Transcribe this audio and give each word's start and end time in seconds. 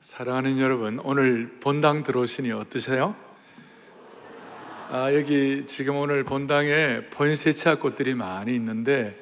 사랑하는 0.00 0.60
여러분, 0.60 1.00
오늘 1.02 1.58
본당 1.60 2.04
들어오시니 2.04 2.52
어떠세요? 2.52 3.16
아, 4.90 5.12
여기 5.12 5.64
지금 5.66 5.96
오늘 5.96 6.22
본당에 6.22 7.06
본세차 7.10 7.80
꽃들이 7.80 8.14
많이 8.14 8.54
있는데 8.54 9.20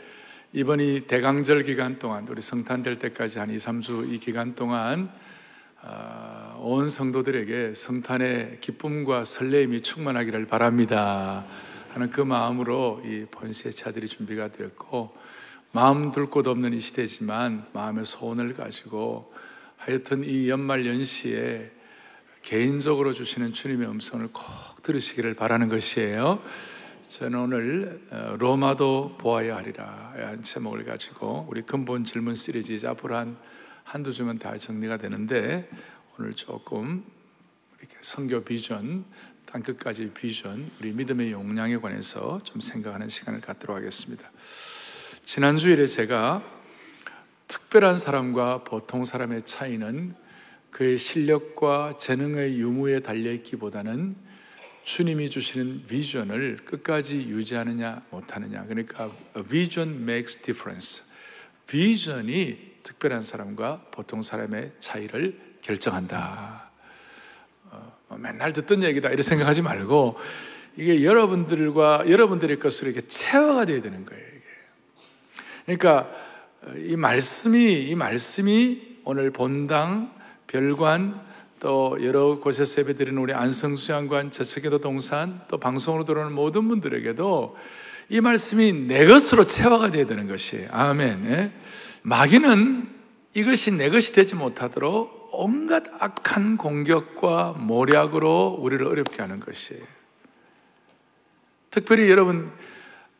이번 0.53 0.81
이 0.81 1.07
대강절 1.07 1.63
기간 1.63 1.99
동안 1.99 2.29
우리 2.29 2.43
성탄 2.43 2.83
될 2.83 2.99
때까지 2.99 3.39
한 3.39 3.51
2, 3.51 3.57
3주 3.57 4.13
이 4.13 4.19
기간 4.19 4.55
동안 4.55 5.11
아, 5.83 6.57
온 6.59 6.89
성도들에게 6.91 7.73
성탄의 7.75 8.59
기쁨과 8.61 9.25
설레임이 9.25 9.81
충만하기를 9.83 10.47
바랍니다. 10.47 11.47
하는 11.95 12.11
그 12.11 12.21
마음으로 12.21 13.01
이 13.03 13.25
본세차들이 13.31 14.09
준비가 14.09 14.49
되었고 14.49 15.17
마음 15.73 16.13
둘 16.13 16.29
곳 16.29 16.47
없는 16.47 16.75
이 16.75 16.81
시대지만 16.81 17.65
마음의 17.73 18.05
소원을 18.05 18.55
가지고 18.55 19.33
하여튼 19.77 20.25
이 20.25 20.49
연말 20.49 20.87
연시에 20.87 21.71
개인적으로 22.43 23.13
주시는 23.13 23.53
주님의 23.53 23.89
음성을 23.89 24.27
꼭 24.33 24.83
들으시기를 24.83 25.35
바라는 25.35 25.69
것이에요. 25.69 26.43
저는 27.09 27.39
오늘 27.39 28.01
어, 28.11 28.37
로마도 28.39 29.17
보아야 29.19 29.57
하리라 29.57 30.13
한 30.17 30.43
제목을 30.43 30.85
가지고 30.85 31.47
우리 31.49 31.63
근본 31.63 32.05
질문 32.05 32.35
시리즈 32.35 32.85
앞으로 32.87 33.17
한 33.17 33.37
한두 33.85 34.13
주면 34.13 34.39
다 34.39 34.57
정리가 34.57 34.97
되는데 34.97 35.71
오늘 36.19 36.35
조금 36.35 37.05
이렇게 37.79 37.97
성교 38.01 38.43
비전 38.43 39.05
땅 39.45 39.63
끝까지 39.63 40.11
비전 40.13 40.71
우리 40.81 40.93
믿음의 40.93 41.31
용량에 41.31 41.77
관해서 41.77 42.41
좀 42.43 42.61
생각하는 42.61 43.09
시간을 43.09 43.41
갖도록 43.41 43.77
하겠습니다. 43.77 44.31
지난 45.25 45.57
주일에 45.57 45.87
제가 45.87 46.56
특별한 47.57 47.97
사람과 47.97 48.65
보통 48.65 49.05
사람의 49.05 49.47
차이는 49.47 50.15
그의 50.71 50.99
실력과 50.99 51.95
재능의 51.97 52.59
유무에 52.59 53.01
달려 53.01 53.33
있기보다는 53.33 54.15
주님이 54.85 55.31
주시는 55.31 55.85
비전을 55.89 56.59
끝까지 56.67 57.17
유지하느냐 57.17 58.03
못하느냐. 58.11 58.67
그러니까 58.67 59.11
vision 59.49 60.03
makes 60.03 60.37
difference. 60.43 61.03
비전이 61.67 62.77
특별한 62.83 63.23
사람과 63.23 63.87
보통 63.91 64.21
사람의 64.21 64.73
차이를 64.79 65.41
결정한다. 65.63 66.71
어, 67.71 67.99
뭐 68.09 68.19
맨날 68.19 68.53
듣던 68.53 68.83
얘기다 68.83 69.09
이렇게 69.09 69.23
생각하지 69.23 69.63
말고 69.63 70.19
이게 70.77 71.03
여러분들과 71.03 72.05
여러분들의 72.07 72.59
것으로 72.59 72.91
이렇게 72.91 73.07
체화가 73.07 73.65
돼야 73.65 73.81
되는 73.81 74.05
거예요. 74.05 74.23
이게. 74.27 74.45
그러니까 75.65 76.36
이 76.75 76.97
말씀이 76.97 77.85
이 77.85 77.95
말씀이 77.95 78.99
오늘 79.05 79.31
본당 79.31 80.13
별관 80.49 81.21
또 81.61 81.97
여러 82.03 82.39
곳에서 82.41 82.83
예배드리는 82.83 83.17
우리 83.21 83.33
안성수 83.33 83.93
양관 83.93 84.31
저책기도 84.31 84.79
동산 84.79 85.41
또 85.49 85.59
방송으로 85.59 86.05
들어오는 86.05 86.33
모든 86.33 86.69
분들에게도 86.69 87.57
이 88.09 88.21
말씀이 88.21 88.73
내 88.73 89.07
것으로 89.07 89.45
체화가 89.45 89.91
되어야 89.91 90.07
되는 90.07 90.29
것이에요. 90.29 90.69
아멘. 90.71 91.27
예? 91.27 91.53
마귀는 92.03 92.89
이것이 93.35 93.73
내 93.73 93.91
것이 93.91 94.13
되지 94.13 94.35
못하도록 94.35 95.31
온갖 95.33 95.85
악한 95.99 96.57
공격과 96.57 97.57
모략으로 97.59 98.59
우리를 98.61 98.85
어렵게 98.87 99.23
하는 99.23 99.41
것이에요. 99.41 99.83
특별히 101.71 102.09
여러분 102.11 102.51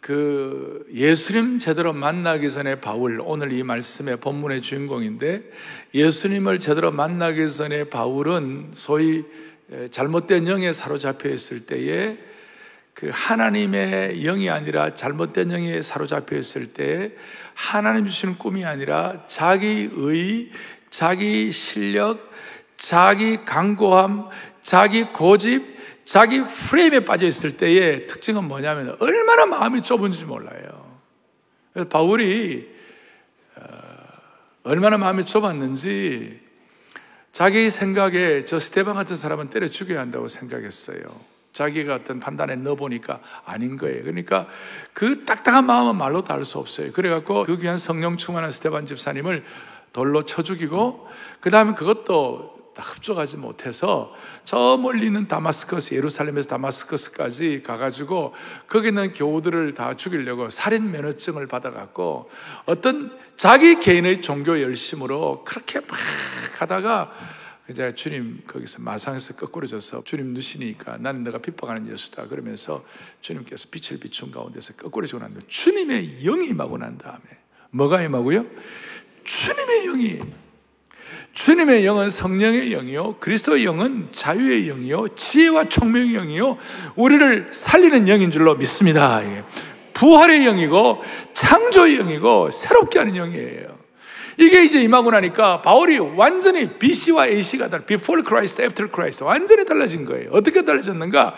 그 0.07 0.87
예수님 0.95 1.59
제대로 1.59 1.93
만나기 1.93 2.49
전에 2.49 2.77
바울 2.77 3.21
오늘 3.25 3.51
이 3.51 3.65
말씀의 3.65 4.19
본문의 4.19 4.63
주인공인데 4.63 5.43
예수님을 5.95 6.61
제대로 6.61 6.93
만나기 6.93 7.51
전에 7.51 7.83
바울은 7.91 8.71
소위 8.73 9.25
잘못된 9.91 10.47
영에 10.47 10.73
사로잡혀 10.73 11.29
있을 11.31 11.67
때에 11.67 12.19
그 12.95 13.11
하나님의 13.13 14.21
영이 14.23 14.49
아니라 14.49 14.95
잘못된 14.95 15.51
영에 15.51 15.83
사로잡혀 15.83 16.37
있을 16.37 16.73
때 16.73 17.11
하나님 17.55 18.07
주시는 18.07 18.39
꿈이 18.39 18.65
아니라 18.65 19.25
자기의 19.27 20.51
자기 20.89 21.51
실력, 21.51 22.31
자기 22.77 23.45
강고함, 23.45 24.29
자기 24.63 25.03
고집, 25.07 25.76
자기 26.07 26.43
프레임에 26.43 27.05
빠져 27.05 27.27
있을 27.27 27.57
때의 27.57 28.07
특징은 28.07 28.45
뭐냐면 28.45 28.97
얼마나 29.01 29.45
마음이 29.45 29.83
좁은지 29.83 30.25
몰라요. 30.25 30.97
그래서 31.73 31.89
바울이 31.89 32.71
어, 33.57 33.69
얼마나 34.63 34.97
마음이 34.97 35.27
좁았는지 35.27 36.41
자기 37.33 37.69
생각에 37.69 38.45
저 38.45 38.61
스테반 38.61 38.95
같은 38.95 39.17
사람은 39.17 39.51
때려 39.51 39.69
죽여야 39.69 40.01
한다고 40.01 40.29
생각했어요. 40.29 41.01
자기가 41.53 41.97
어떤 41.97 42.21
판단에 42.21 42.55
넣어보니까 42.55 43.21
아닌 43.45 43.77
거예요. 43.77 44.03
그러니까 44.03 44.47
그 44.93 45.25
딱딱한 45.25 45.67
마음은 45.67 45.97
말로 45.97 46.23
다할수 46.23 46.59
없어요. 46.59 46.93
그래갖고 46.93 47.45
그 47.45 47.59
귀한 47.59 47.79
성령 47.79 48.17
충만한 48.17 48.53
스테반 48.53 48.87
집사님을 48.87 49.45
돌로 49.93 50.25
쳐 50.25 50.43
죽이고, 50.43 51.09
그 51.41 51.51
다음에 51.51 51.73
그것도 51.73 52.56
흡족하지 52.83 53.37
못해서 53.37 54.15
저 54.45 54.77
멀리 54.77 55.07
있는 55.07 55.29
다마스커스, 55.29 55.95
예루살렘에서 55.95 56.49
다마스커스까지 56.49 57.63
가가지고 57.65 58.35
거기 58.69 58.89
있는 58.89 59.13
교우들을 59.13 59.75
다 59.75 59.97
죽이려고 59.97 60.51
살인 60.51 60.91
면허증을 60.91 61.47
받아갖고 61.47 62.31
어떤 62.67 63.17
자기 63.37 63.79
개인의 63.79 64.23
종교 64.23 64.61
열심으로 64.61 65.45
그렇게 65.45 65.81
막 65.81 65.99
하다가 66.59 67.13
이제 67.69 67.93
주님 67.95 68.43
거기서 68.47 68.81
마상에서 68.83 69.35
거꾸로 69.35 69.67
져서 69.67 70.05
주님 70.05 70.35
누시니까 70.35 70.99
나는 70.99 71.25
내가 71.25 71.39
핍박하는 71.39 71.91
예수다 71.91 72.29
그러면서 72.29 72.85
주님께서 73.21 73.69
빛을 73.71 73.99
비춘 73.99 74.31
가운데서 74.31 74.75
거꾸로 74.75 75.07
지고 75.07 75.19
난 75.19 75.31
다음에 75.31 75.45
주님의 75.49 76.23
영이 76.23 76.47
임하고 76.49 76.79
난 76.79 76.97
다음에 76.97 77.23
뭐가 77.71 78.03
임하고요? 78.03 78.47
주님의 79.25 79.85
영이 79.85 80.21
주님의 81.33 81.85
영은 81.85 82.09
성령의 82.09 82.71
영이요. 82.71 83.17
그리스도의 83.21 83.65
영은 83.65 84.09
자유의 84.13 84.67
영이요. 84.69 85.09
지혜와 85.15 85.69
총명의 85.69 86.13
영이요. 86.15 86.59
우리를 86.97 87.49
살리는 87.51 88.09
영인 88.09 88.31
줄로 88.31 88.55
믿습니다. 88.57 89.21
부활의 89.93 90.45
영이고, 90.45 91.03
창조의 91.35 91.97
영이고, 91.97 92.51
새롭게 92.51 92.99
하는 92.99 93.15
영이에요. 93.15 93.77
이게 94.39 94.65
이제 94.65 94.83
임하고 94.83 95.11
나니까 95.11 95.63
바울이 95.63 95.99
완전히 95.99 96.79
BC와 96.79 97.29
AC가 97.29 97.69
달라. 97.71 97.85
Before 97.85 98.23
Christ, 98.27 98.61
After 98.61 98.91
Christ. 98.93 99.25
완전히 99.25 99.65
달라진 99.65 100.05
거예요. 100.05 100.31
어떻게 100.33 100.63
달라졌는가? 100.63 101.35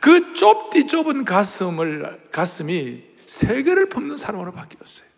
그 0.00 0.34
좁디 0.34 0.86
좁은 0.86 1.24
가슴을, 1.24 2.20
가슴이 2.30 3.02
세계를 3.26 3.88
품는 3.88 4.16
사람으로 4.16 4.52
바뀌었어요. 4.52 5.11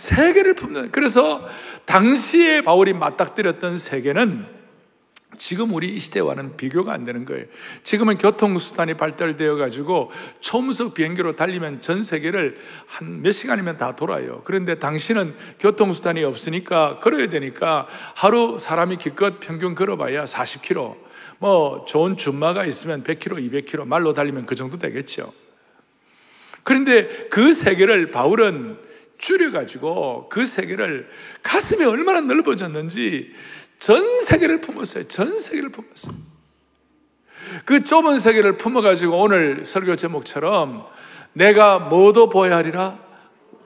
세계를 0.00 0.54
품는 0.54 0.90
그래서 0.92 1.46
당시에 1.84 2.62
바울이 2.62 2.94
맞닥뜨렸던 2.94 3.76
세계는 3.76 4.60
지금 5.36 5.72
우리 5.72 5.88
이 5.88 5.98
시대와는 5.98 6.56
비교가 6.56 6.92
안 6.92 7.04
되는 7.04 7.24
거예요. 7.24 7.46
지금은 7.82 8.18
교통수단이 8.18 8.94
발달되어 8.94 9.56
가지고 9.56 10.10
초음속 10.40 10.92
비행기로 10.94 11.36
달리면 11.36 11.80
전 11.80 12.02
세계를 12.02 12.58
한 12.86 13.22
몇 13.22 13.32
시간이면 13.32 13.76
다 13.76 13.96
돌아요. 13.96 14.42
그런데 14.44 14.78
당시는 14.78 15.34
교통수단이 15.60 16.24
없으니까 16.24 16.98
걸어야 17.00 17.28
되니까 17.28 17.86
하루 18.14 18.58
사람이 18.58 18.96
기껏 18.96 19.40
평균 19.40 19.74
걸어봐야 19.74 20.24
40km. 20.24 20.96
뭐 21.38 21.84
좋은 21.86 22.16
준마가 22.16 22.64
있으면 22.66 23.04
100km, 23.04 23.50
200km 23.50 23.86
말로 23.86 24.12
달리면 24.14 24.46
그 24.46 24.54
정도 24.54 24.78
되겠죠. 24.78 25.32
그런데 26.62 27.08
그 27.30 27.52
세계를 27.52 28.10
바울은 28.10 28.89
줄여가지고 29.20 30.28
그 30.28 30.44
세계를 30.46 31.08
가슴이 31.42 31.84
얼마나 31.84 32.20
넓어졌는지 32.20 33.32
전 33.78 34.20
세계를 34.22 34.60
품었어요. 34.60 35.04
전 35.04 35.38
세계를 35.38 35.70
품었어요. 35.70 36.14
그 37.64 37.84
좁은 37.84 38.18
세계를 38.18 38.56
품어가지고 38.56 39.18
오늘 39.18 39.64
설교 39.64 39.96
제목처럼 39.96 40.86
내가 41.32 41.78
뭐도 41.78 42.28
보아야 42.28 42.56
하리라? 42.56 42.98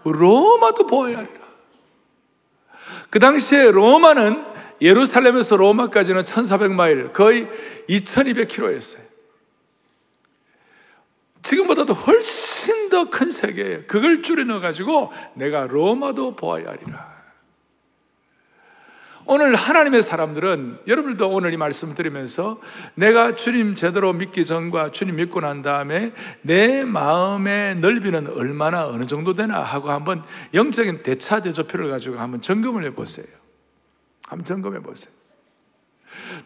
로마도 0.05 0.87
보아야 0.87 1.19
하리라. 1.19 1.45
그 3.11 3.19
당시에 3.19 3.71
로마는 3.71 4.45
예루살렘에서 4.81 5.57
로마까지는 5.57 6.25
1400마일, 6.25 7.13
거의 7.13 7.49
2200km였어요. 7.89 9.04
지금보다도 11.45 11.93
훨씬 11.95 12.89
더 12.89 13.09
큰 13.11 13.31
세계예요. 13.31 13.87
그걸 13.87 14.23
줄여 14.23 14.45
넣어 14.45 14.61
가지고 14.61 15.13
내가 15.35 15.67
로마도 15.67 16.37
보아야 16.37 16.69
하리라. 16.69 17.15
오늘 19.27 19.55
하나님의 19.55 20.03
사람들은 20.03 20.81
여러분들도 20.87 21.31
오늘 21.31 21.55
이 21.55 21.57
말씀 21.57 21.95
들으면서 21.95 22.61
내가 22.95 23.37
주님 23.37 23.75
제대로 23.75 24.13
믿기 24.13 24.45
전과 24.45 24.91
주님 24.91 25.17
믿고 25.17 25.41
난 25.41 25.63
다음에 25.63 26.13
내 26.43 26.85
마음의 26.85 27.77
넓이는 27.77 28.27
얼마나 28.29 28.87
어느 28.87 29.05
정도 29.05 29.33
되나 29.33 29.63
하고 29.63 29.91
한번 29.91 30.23
영적인 30.53 31.03
대차 31.03 31.41
대조표를 31.41 31.89
가지고 31.89 32.19
한번 32.19 32.43
점검을 32.43 32.85
해보세요. 32.85 33.27
한번 34.27 34.45
점검해 34.45 34.81
보세요. 34.81 35.13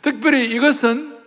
특별히 0.00 0.46
이것은 0.46 1.17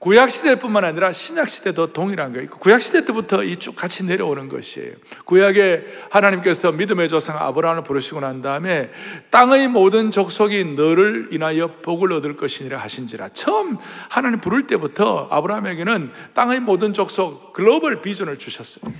구약 0.00 0.30
시대뿐만 0.30 0.82
아니라 0.86 1.12
신약 1.12 1.50
시대도 1.50 1.92
동일한 1.92 2.32
거예요. 2.32 2.48
구약 2.48 2.80
시대 2.80 3.04
때부터 3.04 3.44
이 3.44 3.58
쭉 3.58 3.76
같이 3.76 4.02
내려오는 4.02 4.48
것이에요. 4.48 4.94
구약에 5.26 5.84
하나님께서 6.08 6.72
믿음의 6.72 7.10
조상 7.10 7.36
아브라함을 7.36 7.84
부르시고 7.84 8.20
난 8.20 8.40
다음에 8.40 8.90
땅의 9.28 9.68
모든 9.68 10.10
족속이 10.10 10.64
너를 10.74 11.28
인하여 11.32 11.76
복을 11.82 12.14
얻을 12.14 12.38
것이니라 12.38 12.78
하신지라. 12.78 13.28
처음 13.34 13.76
하나님 14.08 14.40
부를 14.40 14.66
때부터 14.66 15.28
아브라함에게는 15.30 16.12
땅의 16.32 16.60
모든 16.60 16.94
족속 16.94 17.52
글로벌 17.52 18.00
비전을 18.00 18.38
주셨어요. 18.38 18.90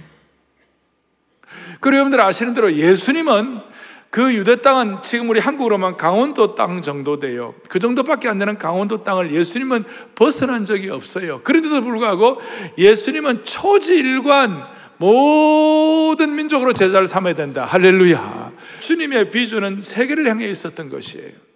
그리고 1.81 1.97
여러분들 1.97 2.21
아시는 2.21 2.53
대로 2.53 2.75
예수님은 2.75 3.63
그 4.11 4.35
유대 4.35 4.61
땅은 4.61 5.03
지금 5.03 5.31
우리 5.31 5.39
한국으로만 5.39 5.97
강원도 5.97 6.57
땅 6.57 6.83
정도 6.83 7.21
돼요. 7.21 7.55
그 7.69 7.79
정도밖에 7.79 8.29
안 8.29 8.39
되는 8.39 8.59
강원도 8.59 9.05
땅을 9.05 9.33
예수님은 9.33 9.85
벗어난 10.17 10.65
적이 10.65 10.91
없어요. 10.91 11.41
그런데도 11.45 11.81
불구하고 11.83 12.41
예수님은 12.77 13.45
초지일관 13.45 14.65
모든 14.97 16.35
민족으로 16.35 16.73
제자를 16.73 17.07
삼아야 17.07 17.35
된다. 17.35 17.65
할렐루야. 17.65 18.53
주님의 18.81 19.31
비전은 19.31 19.83
세계를 19.83 20.29
향해 20.29 20.47
있었던 20.49 20.91
것이에요. 20.91 21.50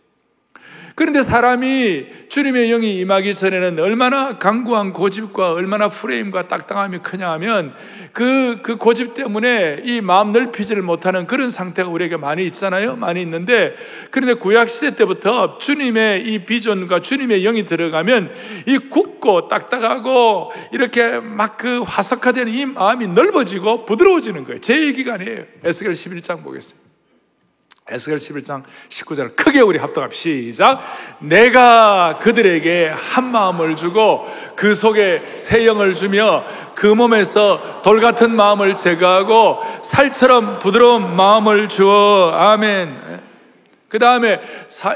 그런데 0.94 1.24
사람이 1.24 2.06
주님의 2.28 2.68
영이 2.68 3.00
임하기 3.00 3.34
전에는 3.34 3.80
얼마나 3.80 4.38
강구한 4.38 4.92
고집과 4.92 5.52
얼마나 5.52 5.88
프레임과 5.88 6.46
딱딱함이 6.46 6.98
크냐 6.98 7.32
하면 7.32 7.74
그, 8.12 8.60
그 8.62 8.76
고집 8.76 9.14
때문에 9.14 9.80
이 9.84 10.00
마음 10.00 10.32
넓히지를 10.32 10.82
못하는 10.82 11.26
그런 11.26 11.50
상태가 11.50 11.88
우리에게 11.88 12.16
많이 12.16 12.44
있잖아요. 12.46 12.94
많이 12.94 13.20
있는데 13.22 13.74
그런데 14.10 14.34
구약시대 14.34 14.94
때부터 14.94 15.58
주님의 15.58 16.28
이 16.28 16.44
비전과 16.44 17.00
주님의 17.00 17.42
영이 17.42 17.64
들어가면 17.64 18.32
이 18.66 18.78
굳고 18.78 19.48
딱딱하고 19.48 20.52
이렇게 20.72 21.18
막 21.18 21.54
그 21.64 21.80
화석화되는 21.80 22.52
이 22.52 22.66
마음이 22.66 23.06
넓어지고 23.06 23.86
부드러워지는 23.86 24.44
거예요. 24.44 24.60
제 24.60 24.82
얘기가 24.86 25.14
아니에요. 25.14 25.44
에스겔 25.64 25.92
11장 25.92 26.44
보겠습니다. 26.44 26.83
에스겔 27.90 28.16
11장 28.16 28.62
19절 28.88 29.36
크게 29.36 29.60
우리 29.60 29.78
합독합 29.78 30.14
시작. 30.14 30.80
내가 31.18 32.18
그들에게 32.18 32.88
한 32.88 33.30
마음을 33.30 33.76
주고 33.76 34.26
그 34.56 34.74
속에 34.74 35.34
새 35.36 35.66
영을 35.66 35.94
주며 35.94 36.44
그 36.74 36.86
몸에서 36.86 37.82
돌 37.82 38.00
같은 38.00 38.34
마음을 38.34 38.74
제거하고 38.76 39.58
살처럼 39.82 40.60
부드러운 40.60 41.14
마음을 41.14 41.68
주어. 41.68 42.30
아멘. 42.32 43.22
그 43.88 43.98
다음에 43.98 44.40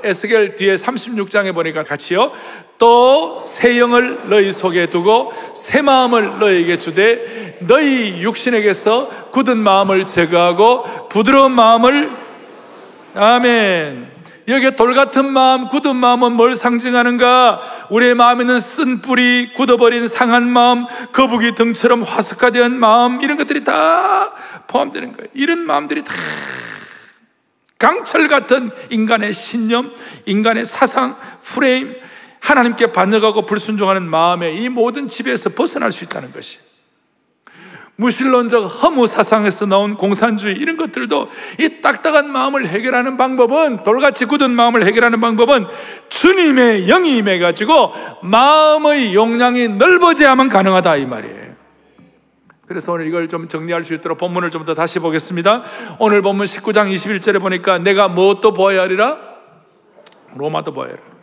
에스겔 0.03 0.57
뒤에 0.57 0.75
36장에 0.77 1.55
보니까 1.55 1.85
같이요. 1.85 2.33
또 2.79 3.37
새 3.39 3.79
영을 3.79 4.31
너희 4.31 4.51
속에 4.51 4.87
두고 4.87 5.33
새 5.55 5.83
마음을 5.83 6.39
너희에게 6.39 6.79
주되 6.79 7.59
너희 7.61 8.23
육신에게서 8.23 9.31
굳은 9.33 9.59
마음을 9.59 10.07
제거하고 10.07 11.09
부드러운 11.09 11.53
마음을 11.53 12.28
아멘. 13.15 14.19
여기에 14.49 14.77
돌 14.77 14.95
같은 14.95 15.31
마음, 15.31 15.69
굳은 15.69 15.97
마음은 15.97 16.33
뭘 16.33 16.55
상징하는가? 16.55 17.87
우리의 17.91 18.15
마음에는 18.15 18.61
쓴 18.61 19.01
뿌리, 19.03 19.53
굳어버린 19.53 20.09
상한 20.09 20.49
마음, 20.49 20.87
거북이 21.13 21.55
등처럼 21.55 22.03
화석화된 22.03 22.79
마음, 22.79 23.21
이런 23.21 23.37
것들이 23.37 23.63
다 23.63 24.33
포함되는 24.67 25.13
거예요. 25.13 25.29
이런 25.35 25.67
마음들이 25.67 26.03
다 26.03 26.15
강철 27.79 28.27
같은 28.29 28.71
인간의 28.89 29.35
신념, 29.35 29.93
인간의 30.25 30.65
사상, 30.65 31.17
프레임, 31.43 31.95
하나님께 32.41 32.93
반역하고 32.93 33.45
불순종하는 33.45 34.09
마음의 34.09 34.63
이 34.63 34.69
모든 34.71 35.09
지배에서 35.09 35.51
벗어날 35.51 35.93
수 35.93 36.05
있다는 36.05 36.33
것이. 36.33 36.59
무신론적 37.99 38.65
허무 38.83 39.09
사상에서 39.09 39.67
나온 39.67 39.97
공산주의 39.97 40.55
이런 40.57 40.77
것들도 40.77 41.29
이 41.59 41.81
딱딱한 41.81 42.31
마음을 42.31 42.69
해결하는 42.69 43.17
방법은 43.17 43.83
돌같이 43.83 44.25
굳은 44.25 44.53
마음을 44.53 44.85
해결하는 44.87 45.21
방법은 45.21 45.67
주님의 46.09 46.87
영이 46.87 47.17
임해 47.19 47.41
가지고 47.41 47.93
마음의 48.23 49.15
용량이 49.15 49.69
넓어져야만 49.69 50.49
가능하다 50.49 50.97
이 50.97 51.07
말이에요. 51.07 51.49
그래서 52.69 52.93
오늘 52.93 53.09
이걸 53.09 53.27
좀 53.29 53.49
정리할 53.49 53.83
수 53.83 53.95
있도록 53.95 54.19
본문을 54.19 54.51
좀 54.53 54.65
더 54.65 54.75
다시 54.75 55.01
보겠습니다. 55.01 55.65
오늘 55.99 56.23
본문 56.23 56.47
19장 56.47 56.95
21절에 56.95 57.41
보니까 57.41 57.79
내가 57.79 58.07
무엇도 58.07 58.53
보아야 58.53 58.83
하리라? 58.83 59.19
로마도 60.37 60.73
보아야 60.73 60.91
하리라. 60.91 61.18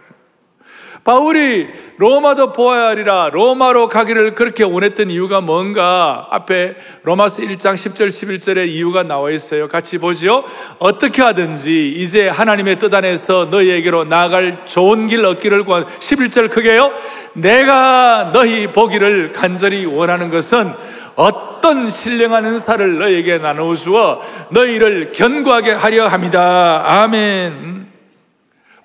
바울이 1.05 1.67
로마도 1.97 2.51
보아야 2.51 2.87
하리라 2.87 3.29
로마로 3.31 3.89
가기를 3.89 4.33
그렇게 4.33 4.63
원했던 4.63 5.11
이유가 5.11 5.39
뭔가 5.39 6.27
앞에 6.31 6.75
로마서 7.03 7.43
1장 7.43 7.75
10절 7.75 8.07
11절에 8.07 8.67
이유가 8.67 9.03
나와 9.03 9.29
있어요. 9.29 9.67
같이 9.67 9.99
보지요. 9.99 10.43
어떻게 10.79 11.21
하든지 11.21 11.91
이제 11.91 12.27
하나님의 12.27 12.79
뜻 12.79 12.91
안에서 12.91 13.49
너희에게로 13.51 14.05
나아갈 14.05 14.65
좋은 14.65 15.05
길 15.05 15.23
얻기를 15.23 15.63
구한 15.63 15.85
11절 15.85 16.49
크게요. 16.49 16.91
내가 17.33 18.31
너희 18.33 18.65
보기를 18.73 19.31
간절히 19.31 19.85
원하는 19.85 20.31
것은 20.31 20.73
어떤 21.15 21.87
신령한 21.87 22.45
은사를 22.47 22.97
너희에게 22.97 23.37
나누어 23.37 23.75
주어 23.75 24.21
너희를 24.49 25.11
견고하게 25.11 25.73
하려 25.73 26.07
합니다. 26.07 26.81
아멘. 26.83 27.84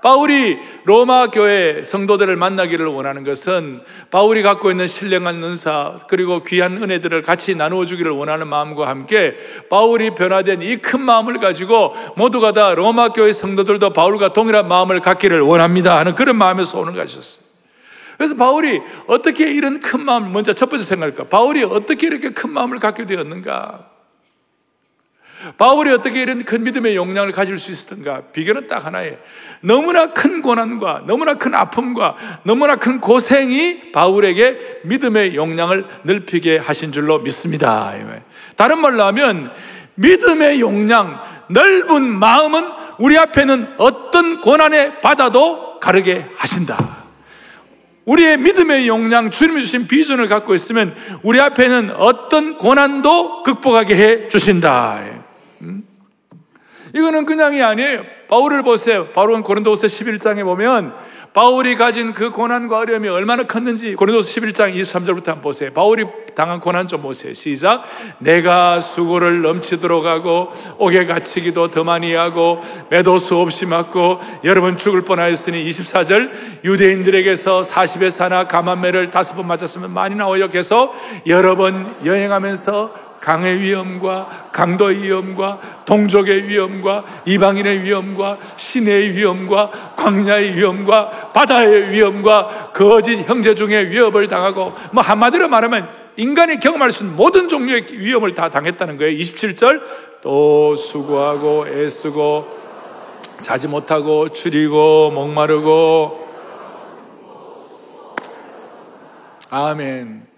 바울이 0.03 0.59
로마 0.85 1.29
교회 1.29 1.83
성도들을 1.85 2.35
만나기를 2.37 2.87
원하는 2.87 3.23
것은 3.25 3.83
바울이 4.11 4.43
갖고 4.43 4.71
있는 4.71 4.87
신령한 4.87 5.43
은사 5.45 5.99
그리고 6.09 6.43
귀한 6.43 6.83
은혜들을 6.83 7.23
같이 7.23 7.55
나누어 7.55 7.85
주기를 7.87 8.11
원하는 8.13 8.49
마음과 8.49 8.89
함께 8.89 9.37
바울이 9.69 10.15
변화된 10.15 10.63
이 10.63 10.81
큰 10.81 11.01
마음을 11.03 11.39
가지고 11.39 11.95
모두가 12.17 12.53
다 12.53 12.75
로마 12.75 13.11
교회 13.11 13.33
성도들도 13.33 13.93
바울과 13.93 14.33
동일한 14.33 14.67
마음을 14.67 15.01
갖기를 15.01 15.41
원합니다 15.41 15.99
하는 15.99 16.15
그런 16.15 16.37
마음에서 16.37 16.79
오는 16.81 16.95
것이었어요. 16.95 17.45
그래서 18.17 18.37
바울이 18.37 18.81
어떻게 19.07 19.51
이런 19.51 19.81
큰 19.81 20.05
마음을 20.05 20.31
먼저 20.31 20.53
첫 20.53 20.69
번째 20.69 20.85
생각할까? 20.85 21.25
바울이 21.25 21.65
어떻게 21.65 22.07
이렇게 22.07 22.31
큰 22.31 22.51
마음을 22.51 22.79
갖게 22.79 23.07
되었는가? 23.07 23.90
바울이 25.57 25.91
어떻게 25.91 26.23
이런 26.23 26.45
큰 26.45 26.63
믿음의 26.65 26.97
용량을 26.97 27.33
가질 27.33 27.59
수 27.59 27.71
있었던가? 27.71 28.23
비결은 28.33 28.67
딱 28.67 28.85
하나예요. 28.85 29.17
너무나 29.61 30.13
큰 30.13 30.43
고난과 30.43 31.03
너무나 31.07 31.35
큰 31.35 31.55
아픔과 31.55 32.17
너무나 32.45 32.77
큰 32.77 33.01
고생이 33.01 33.93
바울에게 33.93 34.81
믿음의 34.85 35.35
용량을 35.35 35.87
넓히게 36.03 36.59
하신 36.59 36.93
줄로 36.93 37.19
믿습니다. 37.21 37.93
다른 38.57 38.79
말로 38.79 39.03
하면 39.05 39.53
믿음의 39.95 40.61
용량, 40.61 41.21
넓은 41.49 42.03
마음은 42.03 42.69
우리 42.99 43.19
앞에는 43.19 43.75
어떤 43.79 44.41
고난의 44.41 45.01
바다도 45.01 45.79
가르게 45.81 46.27
하신다. 46.37 47.01
우리의 48.07 48.39
믿음의 48.39 48.89
용량, 48.89 49.31
주님이 49.31 49.63
주신 49.63 49.87
비전을 49.87 50.29
갖고 50.29 50.55
있으면 50.55 50.95
우리 51.23 51.41
앞에는 51.41 51.93
어떤 51.97 52.57
고난도 52.57 53.43
극복하게 53.43 53.95
해 53.97 54.29
주신다. 54.29 55.20
이거는 56.95 57.27
그냥이 57.27 57.63
아니에요. 57.63 58.03
바울을 58.29 58.63
보세요. 58.63 59.09
바울은 59.09 59.43
고린도서 59.43 59.87
11장에 59.87 60.45
보면 60.45 60.95
바울이 61.33 61.77
가진 61.77 62.13
그 62.13 62.31
고난과 62.31 62.79
어려움이 62.79 63.09
얼마나 63.09 63.45
컸는지 63.45 63.95
고린도서 63.95 64.31
11장 64.31 64.75
23절부터 64.75 65.27
한번 65.27 65.43
보세요. 65.43 65.73
바울이 65.73 66.05
당한 66.35 66.61
고난 66.61 66.89
좀 66.89 67.03
보세요. 67.03 67.33
시작. 67.33 67.83
내가 68.19 68.81
수고를 68.81 69.43
넘치도록 69.43 70.07
하고 70.07 70.51
옥에 70.79 71.07
갇히기도 71.07 71.71
더 71.71 71.85
많이 71.85 72.15
하고 72.15 72.61
매도 72.89 73.19
수 73.19 73.37
없이 73.37 73.67
맞고 73.67 74.21
여러분 74.45 74.77
죽을 74.77 75.03
뻔하였으니 75.03 75.69
24절 75.69 76.31
유대인들에게서 76.65 77.61
40에 77.63 78.11
사나 78.11 78.49
감한매를 78.49 79.11
다섯 79.11 79.37
번 79.37 79.47
맞았으면 79.47 79.93
많이 79.93 80.17
나오여 80.17 80.49
계속 80.49 80.95
여러 81.27 81.57
번 81.57 81.97
여행하면서 82.05 83.10
강의 83.21 83.61
위험과 83.61 84.49
강도의 84.53 85.03
위험과 85.03 85.61
동족의 85.85 86.49
위험과 86.49 87.05
이방인의 87.27 87.83
위험과 87.83 88.39
시내의 88.57 89.15
위험과 89.15 89.71
광야의 89.97 90.57
위험과 90.57 91.33
바다의 91.33 91.91
위험과 91.91 92.71
거짓 92.73 93.17
형제 93.29 93.55
중에 93.55 93.91
위협을 93.91 94.29
당하고 94.29 94.73
뭐 94.93 95.03
한마디로 95.03 95.49
말하면 95.49 95.89
인간이 96.17 96.59
경험할 96.59 96.91
수 96.91 97.05
있는 97.05 97.17
모든 97.17 97.49
종류의 97.49 97.87
위험을 97.91 98.35
다 98.35 98.49
당했다는 98.49 98.97
거예요. 98.97 99.19
27절 99.19 99.83
또 100.23 100.75
수고하고 100.77 101.67
애쓰고 101.69 102.61
자지 103.43 103.69
못하고 103.69 104.31
추리고 104.31 105.11
목마르고 105.11 106.29
아멘. 109.51 110.30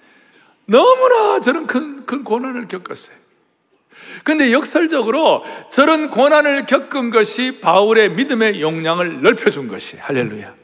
너무나 0.66 1.40
저는 1.40 1.66
큰, 1.66 2.06
큰 2.06 2.24
고난을 2.24 2.68
겪었어요. 2.68 3.16
근데 4.24 4.52
역설적으로 4.52 5.44
저런 5.70 6.10
고난을 6.10 6.66
겪은 6.66 7.10
것이 7.10 7.60
바울의 7.60 8.12
믿음의 8.12 8.60
용량을 8.60 9.22
넓혀준 9.22 9.68
것이 9.68 9.96
할렐루야. 9.96 10.54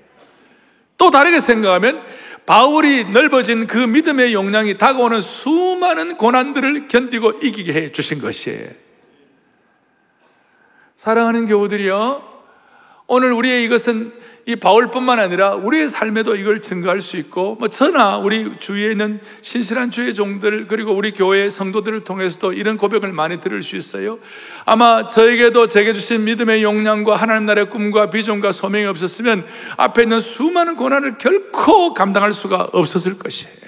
또 0.97 1.11
다르게 1.11 1.41
생각하면 1.41 2.05
바울이 2.47 3.05
넓어진 3.05 3.67
그 3.67 3.77
믿음의 3.77 4.33
용량이 4.33 4.79
다가오는 4.79 5.21
수많은 5.21 6.17
고난들을 6.17 6.89
견디고 6.89 7.41
이기게 7.43 7.73
해 7.73 7.93
주신 7.93 8.21
것이에요. 8.21 8.71
사랑하는 10.97 11.47
교우들이요. 11.47 12.23
오늘 13.07 13.33
우리의 13.33 13.65
이것은 13.65 14.13
이 14.49 14.57
바울뿐만 14.57 15.19
아니라 15.19 15.57
우리의 15.57 15.89
삶에도 15.89 16.35
이걸 16.35 16.63
증거할 16.63 17.03
수 17.03 17.19
있고 17.19 17.57
뭐 17.57 17.69
저나 17.69 18.17
우리 18.17 18.51
주위에 18.59 18.93
있는 18.93 19.21
신실한 19.43 19.91
주의 19.91 20.15
종들 20.15 20.69
그리고 20.69 20.93
우리 20.95 21.13
교회 21.13 21.51
성도들을 21.51 22.05
통해서도 22.05 22.55
이런 22.55 22.79
고백을 22.79 23.13
많이 23.13 23.43
들을 23.43 23.61
수 23.61 23.77
있어요. 23.77 24.19
아마 24.65 25.07
저에게도 25.07 25.69
제게 25.69 25.93
주신 25.93 26.25
믿음의 26.25 26.63
용량과 26.63 27.17
하나님 27.17 27.45
나라의 27.45 27.69
꿈과 27.69 28.09
비전과 28.09 28.53
소명이 28.53 28.87
없었으면 28.87 29.45
앞에 29.77 30.05
있는 30.05 30.19
수많은 30.19 30.77
고난을 30.77 31.19
결코 31.19 31.93
감당할 31.93 32.33
수가 32.33 32.71
없었을 32.73 33.19
것이에요. 33.19 33.68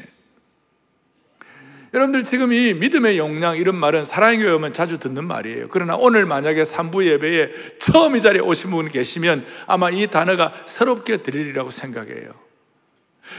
여러분들 1.93 2.23
지금 2.23 2.53
이 2.53 2.73
믿음의 2.75 3.19
용량 3.19 3.57
이런 3.57 3.77
말은 3.77 4.05
사랑의 4.05 4.39
교회 4.39 4.51
오면 4.53 4.73
자주 4.73 4.99
듣는 4.99 5.27
말이에요. 5.27 5.69
그러나 5.71 5.97
오늘 5.97 6.25
만약에 6.25 6.63
3부 6.63 7.05
예배에 7.05 7.51
처음 7.79 8.17
이 8.17 8.21
자리에 8.21 8.41
오신 8.41 8.71
분 8.71 8.89
계시면 8.89 9.45
아마 9.67 9.91
이 9.91 10.07
단어가 10.07 10.53
새롭게 10.67 11.19
들리리라고 11.19 11.71
생각해요. 11.71 12.50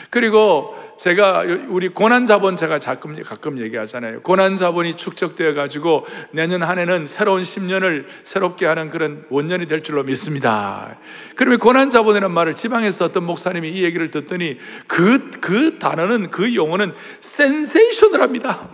그리고 0.09 0.75
제가 0.97 1.43
우리 1.69 1.89
고난 1.89 2.25
자본 2.25 2.57
제가 2.57 2.79
가끔 2.79 3.21
가끔 3.23 3.59
얘기하잖아요. 3.59 4.21
고난 4.21 4.55
자본이 4.55 4.95
축적되어 4.95 5.53
가지고 5.53 6.05
내년 6.31 6.63
한 6.63 6.79
해는 6.79 7.05
새로운 7.05 7.41
10년을 7.41 8.05
새롭게 8.23 8.65
하는 8.65 8.89
그런 8.89 9.25
원년이 9.29 9.67
될 9.67 9.81
줄로 9.81 10.03
믿습니다. 10.03 10.97
그러면 11.35 11.59
고난 11.59 11.89
자본이라는 11.89 12.33
말을 12.33 12.55
지방에서 12.55 13.05
어떤 13.05 13.25
목사님이 13.25 13.69
이 13.69 13.83
얘기를 13.83 14.11
듣더니 14.11 14.57
그그 14.87 15.31
그 15.39 15.79
단어는 15.79 16.29
그 16.29 16.53
용어는 16.55 16.93
센세이션을 17.19 18.21
합니다. 18.21 18.69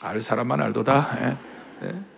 알 0.00 0.20
사람만 0.20 0.60
알도다. 0.60 1.18
예? 1.20 1.86
예? 1.86 2.12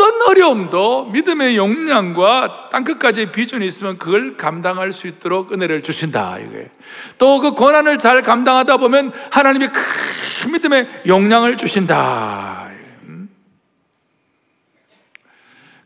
어떤 0.00 0.22
어려움도 0.22 1.10
믿음의 1.10 1.58
용량과 1.58 2.70
땅끝까지의 2.72 3.32
비전이 3.32 3.66
있으면 3.66 3.98
그걸 3.98 4.38
감당할 4.38 4.92
수 4.92 5.06
있도록 5.06 5.52
은혜를 5.52 5.82
주신다. 5.82 6.38
이게. 6.38 6.70
또 7.18 7.40
그 7.40 7.52
고난을 7.52 7.98
잘 7.98 8.22
감당하다 8.22 8.78
보면 8.78 9.12
하나님이 9.30 9.68
큰 9.68 10.52
믿음의 10.52 10.88
용량을 11.06 11.56
주신다. 11.58 12.70
음? 13.04 13.28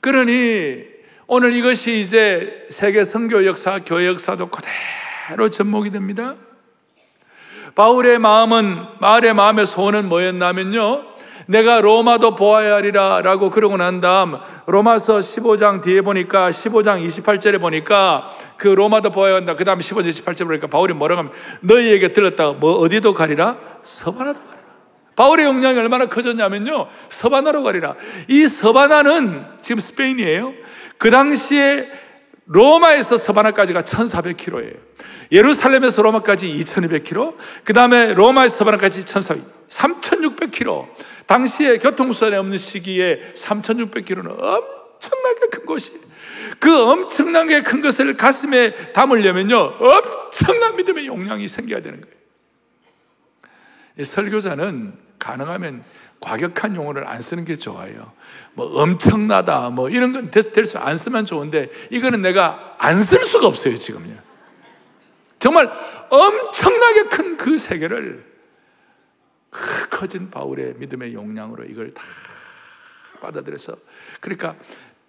그러니 0.00 0.85
오늘 1.26 1.52
이것이 1.52 2.00
이제 2.00 2.66
세계 2.71 3.02
선교 3.04 3.44
역사, 3.47 3.80
교회 3.85 4.06
역사도 4.06 4.50
그대로 4.50 5.49
접목이 5.49 5.90
됩니다. 5.90 6.37
바울의 7.75 8.21
마음은, 8.21 8.85
마을의 9.00 9.35
마음의 9.35 9.66
소원은 9.66 10.09
뭐였냐면요. 10.09 11.13
내가 11.47 11.81
로마도 11.81 12.35
보아야 12.35 12.77
하리라 12.77 13.21
라고 13.23 13.51
그러고 13.51 13.77
난 13.77 14.01
다음 14.01 14.37
로마서 14.67 15.19
15장 15.19 15.83
뒤에 15.83 16.01
보니까 16.01 16.51
15장 16.51 17.07
28절에 17.07 17.61
보니까 17.61 18.29
그 18.57 18.69
로마도 18.69 19.11
보아야 19.11 19.37
한다. 19.37 19.55
그 19.55 19.65
다음 19.65 19.79
15장 19.79 20.09
28절에 20.09 20.47
보니까 20.47 20.67
바울이 20.69 20.95
뭐라고 20.95 21.21
하면 21.21 21.33
너희에게 21.61 22.13
들었다가 22.13 22.53
뭐 22.53 22.75
어디도 22.75 23.13
가리라? 23.13 23.57
서바나도 23.83 24.41
가리라. 24.41 24.65
바울의 25.17 25.47
용량이 25.47 25.79
얼마나 25.79 26.07
커졌냐면요. 26.07 26.89
서바나로 27.09 27.63
가리라. 27.63 27.95
이 28.29 28.49
서바나는 28.49 29.45
지금 29.63 29.81
스페인이에요. 29.81 30.53
그 30.99 31.11
당시에 31.11 31.87
로마에서 32.47 33.17
서바나까지가 33.17 33.83
1400km예요. 33.83 34.77
예루살렘에서 35.33 36.03
로마까지 36.03 36.47
2200km, 36.47 37.37
그 37.65 37.73
다음에 37.73 38.15
로마에서 38.15 38.57
서바나까지 38.57 39.05
1400, 39.05 39.69
3600km. 39.69 40.89
당시에 41.27 41.79
교통수단이 41.79 42.37
없는 42.37 42.59
시기에 42.59 43.33
3600km는 43.35 44.29
엄청나게 44.29 45.47
큰 45.51 45.67
곳이. 45.67 45.93
그 46.59 46.83
엄청나게 46.83 47.63
큰 47.63 47.81
것을 47.81 48.17
가슴에 48.17 48.93
담으려면요, 48.93 49.57
엄청난 49.57 50.77
믿음의 50.77 51.07
용량이 51.07 51.49
생겨야 51.49 51.81
되는 51.81 52.01
거예요. 52.01 52.15
설교자는 54.03 54.95
가능하면 55.19 55.85
과격한 56.25 56.75
용어를 56.75 57.07
안 57.07 57.21
쓰는 57.21 57.45
게 57.45 57.57
좋아요. 57.57 58.12
뭐 58.54 58.66
엄청나다, 58.81 59.69
뭐 59.69 59.90
이런 59.90 60.12
건 60.12 60.31
될 60.31 60.64
수 60.64 60.78
안 60.78 60.97
쓰면 60.97 61.26
좋은데 61.26 61.69
이거는 61.90 62.23
내가 62.23 62.76
안 62.78 62.97
쓸 63.04 63.23
수가 63.25 63.47
없어요, 63.47 63.76
지금요. 63.76 64.16
정말 65.38 65.71
엄청나게 66.09 67.04
큰 67.04 67.37
그 67.37 67.59
세계를 67.59 68.25
그 69.50 69.88
커진 69.90 70.31
바울의 70.31 70.75
믿음의 70.78 71.12
용량으로 71.12 71.64
이걸 71.64 71.93
다 71.93 72.02
받아들여서 73.21 73.76
그러니까 74.21 74.57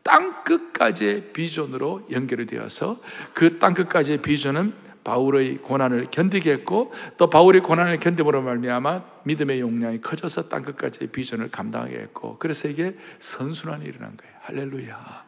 땅 0.03 0.43
끝까지의 0.43 1.31
비전으로 1.34 2.07
연결이 2.12 2.45
되어서 2.45 3.00
그 3.34 3.57
땅 3.57 3.74
끝까지의 3.74 4.22
비전은 4.22 4.74
바울의 5.05 5.59
고난을 5.59 6.07
견디게 6.12 6.51
했고 6.51 6.91
또 7.15 7.29
바울의 7.29 7.62
고난을 7.62 8.00
견디므로 8.00 8.41
말미암아 8.41 9.03
믿음의 9.24 9.62
용량이 9.62 10.01
커져서 10.01 10.50
땅 10.50 10.63
끝까지의 10.63 11.12
비전을 11.12 11.51
감당하게 11.51 12.00
했고 12.00 12.38
그래서 12.39 12.67
이게 12.67 12.97
선순환이 13.19 13.85
일어난 13.85 14.17
거예요. 14.17 14.33
할렐루야. 14.41 15.25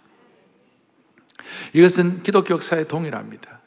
이것은 1.74 2.24
기독교 2.24 2.56
역사에 2.56 2.86
동일합니다. 2.86 3.62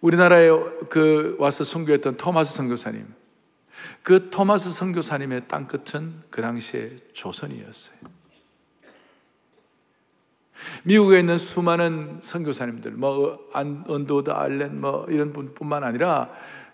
우리나라에 0.00 0.48
그 0.90 1.36
와서 1.38 1.64
선교했던 1.64 2.16
토마스 2.16 2.54
선교사님 2.54 3.06
그 4.02 4.28
토마스 4.30 4.70
선교사님의 4.70 5.42
땅 5.46 5.66
끝은 5.66 6.22
그 6.30 6.42
당시에 6.42 6.98
조선이었어요. 7.12 8.17
미국에 10.84 11.20
있는 11.20 11.38
수많은 11.38 12.18
선교사님들, 12.22 12.92
뭐 12.92 13.48
언더우드 13.52 14.30
알렌 14.30 14.80
뭐 14.80 15.06
이런 15.08 15.32
분뿐만 15.32 15.84
아니라 15.84 16.30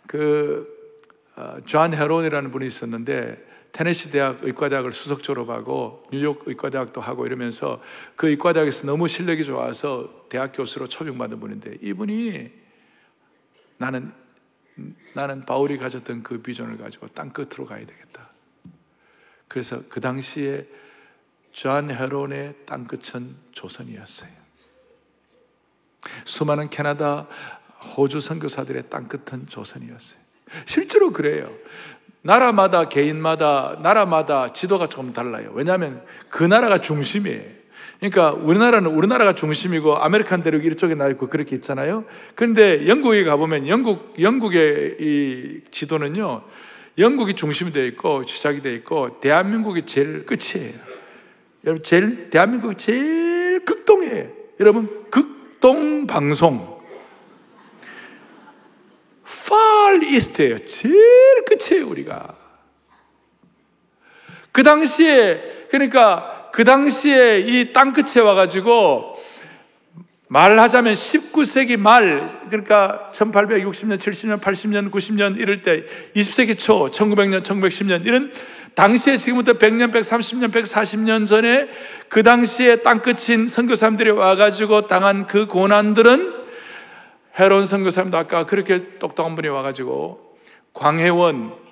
그 0.07 0.37
존 0.37 0.67
어, 1.37 1.97
헤론이라는 1.97 2.51
분이 2.51 2.67
있었는데 2.67 3.45
테네시 3.73 4.13
대학 4.13 4.45
의과대학을 4.45 4.93
수석 4.93 5.25
졸업하고 5.25 6.05
뉴욕 6.13 6.43
의과대학도 6.47 7.01
하고 7.01 7.27
이러면서 7.27 7.83
그 8.15 8.29
의과대학에서 8.29 8.87
너무 8.87 9.09
실력이 9.09 9.45
좋아서 9.45 10.27
대학 10.29 10.53
교수로 10.55 10.87
초빙받은 10.87 11.41
분인데 11.41 11.79
이분이 11.83 12.53
나는 13.79 14.13
나는 15.15 15.43
바울이 15.43 15.79
가졌던 15.79 16.23
그 16.23 16.41
비전을 16.41 16.79
가지고 16.79 17.09
땅 17.09 17.31
끝으로 17.31 17.67
가야 17.67 17.85
되겠다. 17.85 18.31
그래서 19.49 19.83
그 19.89 20.01
당시에 20.01 20.67
존 21.55 21.89
헤론의 21.91 22.55
땅 22.67 22.85
끝은 22.85 23.37
조선이었어요. 23.53 24.29
수많은 26.25 26.69
캐나다, 26.69 27.29
호주 27.97 28.21
선교사들의 28.21 28.91
땅 28.91 29.09
끝은 29.09 29.47
조선이었어요. 29.47 30.19
실제로 30.67 31.13
그래요. 31.13 31.51
나라마다 32.23 32.89
개인마다 32.89 33.79
나라마다 33.83 34.53
지도가 34.53 34.89
조금 34.89 35.13
달라요. 35.13 35.53
왜냐하면 35.55 36.05
그 36.29 36.43
나라가 36.43 36.79
중심이에요. 36.79 37.65
그러니까 38.01 38.33
우리나라는 38.33 38.91
우리나라가 38.91 39.35
중심이고 39.35 39.97
아메리칸 39.99 40.43
대륙 40.43 40.65
이쪽에 40.65 40.97
나 40.97 41.07
있고 41.09 41.29
그렇게 41.29 41.55
있잖아요. 41.55 42.05
그런데 42.35 42.89
영국에 42.89 43.23
가보면 43.23 43.69
영국, 43.69 44.15
영국의 44.21 44.97
이 44.99 45.61
지도는요, 45.71 46.43
영국이 46.99 47.35
중심이 47.35 47.71
되어 47.71 47.85
있고 47.85 48.25
시작이 48.25 48.61
되어 48.61 48.73
있고 48.73 49.21
대한민국이 49.21 49.87
제일 49.87 50.27
끝이에요. 50.27 50.94
여러분, 51.65 51.83
제일, 51.83 52.31
대한민국 52.31 52.77
제일 52.77 53.65
극동이에요. 53.65 54.29
여러분, 54.61 55.07
극동 55.11 56.07
방송. 56.07 56.75
far 59.27 60.05
east예요. 60.05 60.65
제일 60.65 60.97
끝이에요, 61.47 61.89
우리가. 61.89 62.37
그 64.53 64.63
당시에, 64.63 65.67
그러니까 65.71 66.51
그 66.53 66.65
당시에 66.65 67.41
이 67.41 67.73
땅끝에 67.73 68.21
와 68.21 68.35
가지고 68.35 69.19
말하자면 70.29 70.95
19세기 70.95 71.77
말, 71.77 72.29
그러니까 72.49 73.11
1860년, 73.13 73.99
70년, 73.99 74.41
80년, 74.41 74.91
90년 74.91 75.39
이럴 75.41 75.63
때 75.63 75.85
20세기 76.15 76.59
초, 76.59 76.91
1900년, 76.91 77.43
1910년 77.43 78.07
이런 78.07 78.33
당시에 78.75 79.17
지금부터 79.17 79.55
100년, 79.55 79.93
130년, 79.93 80.53
140년 80.53 81.27
전에 81.27 81.69
그 82.09 82.23
당시에 82.23 82.83
땅끝인 82.83 83.49
선교사람들이 83.49 84.11
와가지고 84.11 84.89
당한 84.89 85.27
그 85.27 85.47
고난들은 85.47 86.45
헤론 87.39 87.67
선교사람도 87.67 88.17
아까 88.17 88.47
그렇게 88.47 88.99
똑똑한 88.99 89.37
분이 89.37 89.49
와가지고 89.49 90.39
광해원 90.73 91.65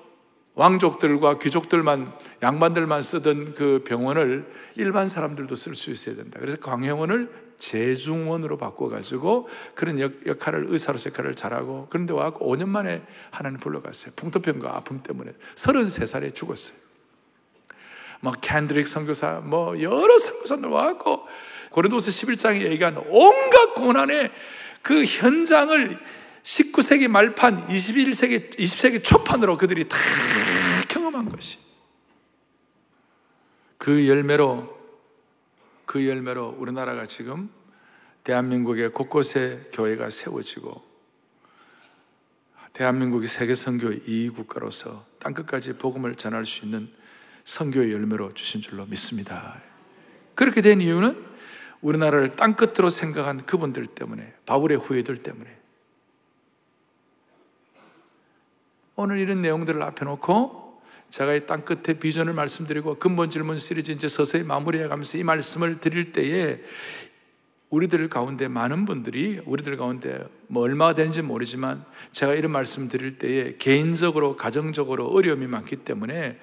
왕족들과 0.55 1.39
귀족들만 1.39 2.13
양반들만 2.43 3.01
쓰던 3.03 3.55
그 3.55 3.83
병원을 3.87 4.47
일반 4.77 5.09
사람들도 5.09 5.57
쓸 5.57 5.75
수 5.75 5.91
있어야 5.91 6.15
된다. 6.15 6.39
그래서 6.41 6.59
광해원을 6.59 7.31
재중원으로 7.59 8.59
바꿔가지고 8.59 9.49
그런 9.75 10.01
역, 10.01 10.13
할을 10.47 10.67
의사로서 10.69 11.11
역할을 11.11 11.35
잘하고 11.35 11.87
그런데 11.89 12.13
와갖고 12.13 12.55
5년 12.55 12.69
만에 12.69 13.03
하나님 13.31 13.59
불러갔어요. 13.59 14.13
풍토병과 14.17 14.77
아픔 14.77 15.03
때문에 15.03 15.33
33살에 15.55 16.35
죽었어요. 16.35 16.92
뭐 18.23 18.33
캔드릭 18.41 18.87
선교사 18.87 19.41
뭐 19.43 19.81
여러 19.83 20.17
선교사들 20.17 20.69
와갖고 20.69 21.27
고린도서 21.71 22.13
11장에 22.13 22.61
얘기한 22.61 22.97
온갖 23.09 23.75
고난의 23.75 24.31
그 24.81 25.05
현장을 25.05 25.99
19세기 26.45 27.09
말판, 27.09 27.67
21세기, 27.67 28.57
20세기 28.57 29.03
초판으로 29.03 29.57
그들이 29.57 29.89
다 29.89 29.97
경험한 30.89 31.31
것이. 31.31 31.59
그 33.79 34.09
열매로, 34.09 34.79
그 35.85 36.07
열매로 36.07 36.57
우리나라가 36.59 37.07
지금 37.07 37.51
대한민국의 38.23 38.91
곳곳에 38.91 39.69
교회가 39.73 40.11
세워지고, 40.11 40.83
대한민국이 42.73 43.27
세계 43.27 43.55
선교의 43.55 44.01
2위 44.01 44.35
국가로서 44.35 45.05
땅끝까지 45.19 45.75
복음을 45.75 46.15
전할 46.15 46.47
수 46.47 46.65
있는 46.65 46.93
선교의 47.45 47.93
열매로 47.93 48.35
주신 48.35 48.61
줄로 48.61 48.87
믿습니다. 48.87 49.61
그렇게 50.35 50.61
된 50.61 50.81
이유는 50.81 51.33
우리나라를 51.81 52.31
땅끝으로 52.37 52.91
생각한 52.91 53.45
그분들 53.45 53.87
때문에, 53.87 54.35
바울의 54.47 54.79
후예들 54.79 55.19
때문에, 55.19 55.59
오늘 58.95 59.19
이런 59.19 59.43
내용들을 59.43 59.83
앞에 59.83 60.05
놓고 60.05 60.81
제가 61.11 61.35
이 61.35 61.47
땅끝에 61.47 61.99
비전을 61.99 62.33
말씀드리고 62.33 62.97
근본 62.99 63.31
질문 63.31 63.59
시리즈 63.59 63.91
이제 63.91 64.09
서서히 64.09 64.45
마무리해 64.45 64.89
가면서 64.89 65.19
이 65.19 65.23
말씀을 65.23 65.81
드릴 65.81 66.13
때에 66.13 66.61
우리들 67.69 68.09
가운데 68.09 68.49
많은 68.49 68.85
분들이 68.85 69.41
우리들 69.47 69.79
가운데 69.79 70.27
뭐 70.47 70.63
얼마가 70.63 70.95
되는지 70.95 71.23
모르지만 71.23 71.85
제가 72.13 72.35
이런 72.35 72.53
말씀 72.53 72.89
드릴 72.89 73.19
때에 73.19 73.57
개인적으로 73.57 74.37
가정적으로 74.37 75.07
어려움이 75.09 75.47
많기 75.47 75.77
때문에 75.77 76.39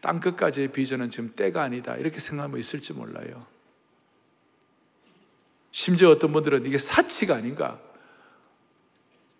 땅 0.00 0.20
끝까지의 0.20 0.72
비전은 0.72 1.10
지금 1.10 1.32
때가 1.34 1.62
아니다 1.62 1.96
이렇게 1.96 2.20
생각하면 2.20 2.58
있을지 2.58 2.92
몰라요. 2.92 3.46
심지어 5.70 6.10
어떤 6.10 6.32
분들은 6.32 6.66
이게 6.66 6.78
사치가 6.78 7.36
아닌가 7.36 7.80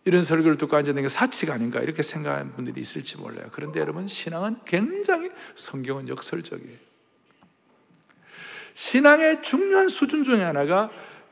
이런 0.04 0.22
설교를 0.22 0.56
듣고 0.56 0.76
앉아있는 0.76 1.02
게 1.02 1.08
사치가 1.08 1.54
아닌가 1.54 1.80
이렇게 1.80 2.02
생각하는 2.02 2.52
분들이 2.52 2.80
있을지 2.80 3.16
몰라요. 3.16 3.48
그런데 3.52 3.80
여러분 3.80 4.06
신앙은 4.06 4.58
굉장히 4.64 5.30
성경은 5.54 6.08
역설적이에요. 6.08 6.78
신앙의 8.74 9.42
중요한 9.42 9.88
수준 9.88 10.24
중에 10.24 10.42
하나가 10.42 10.90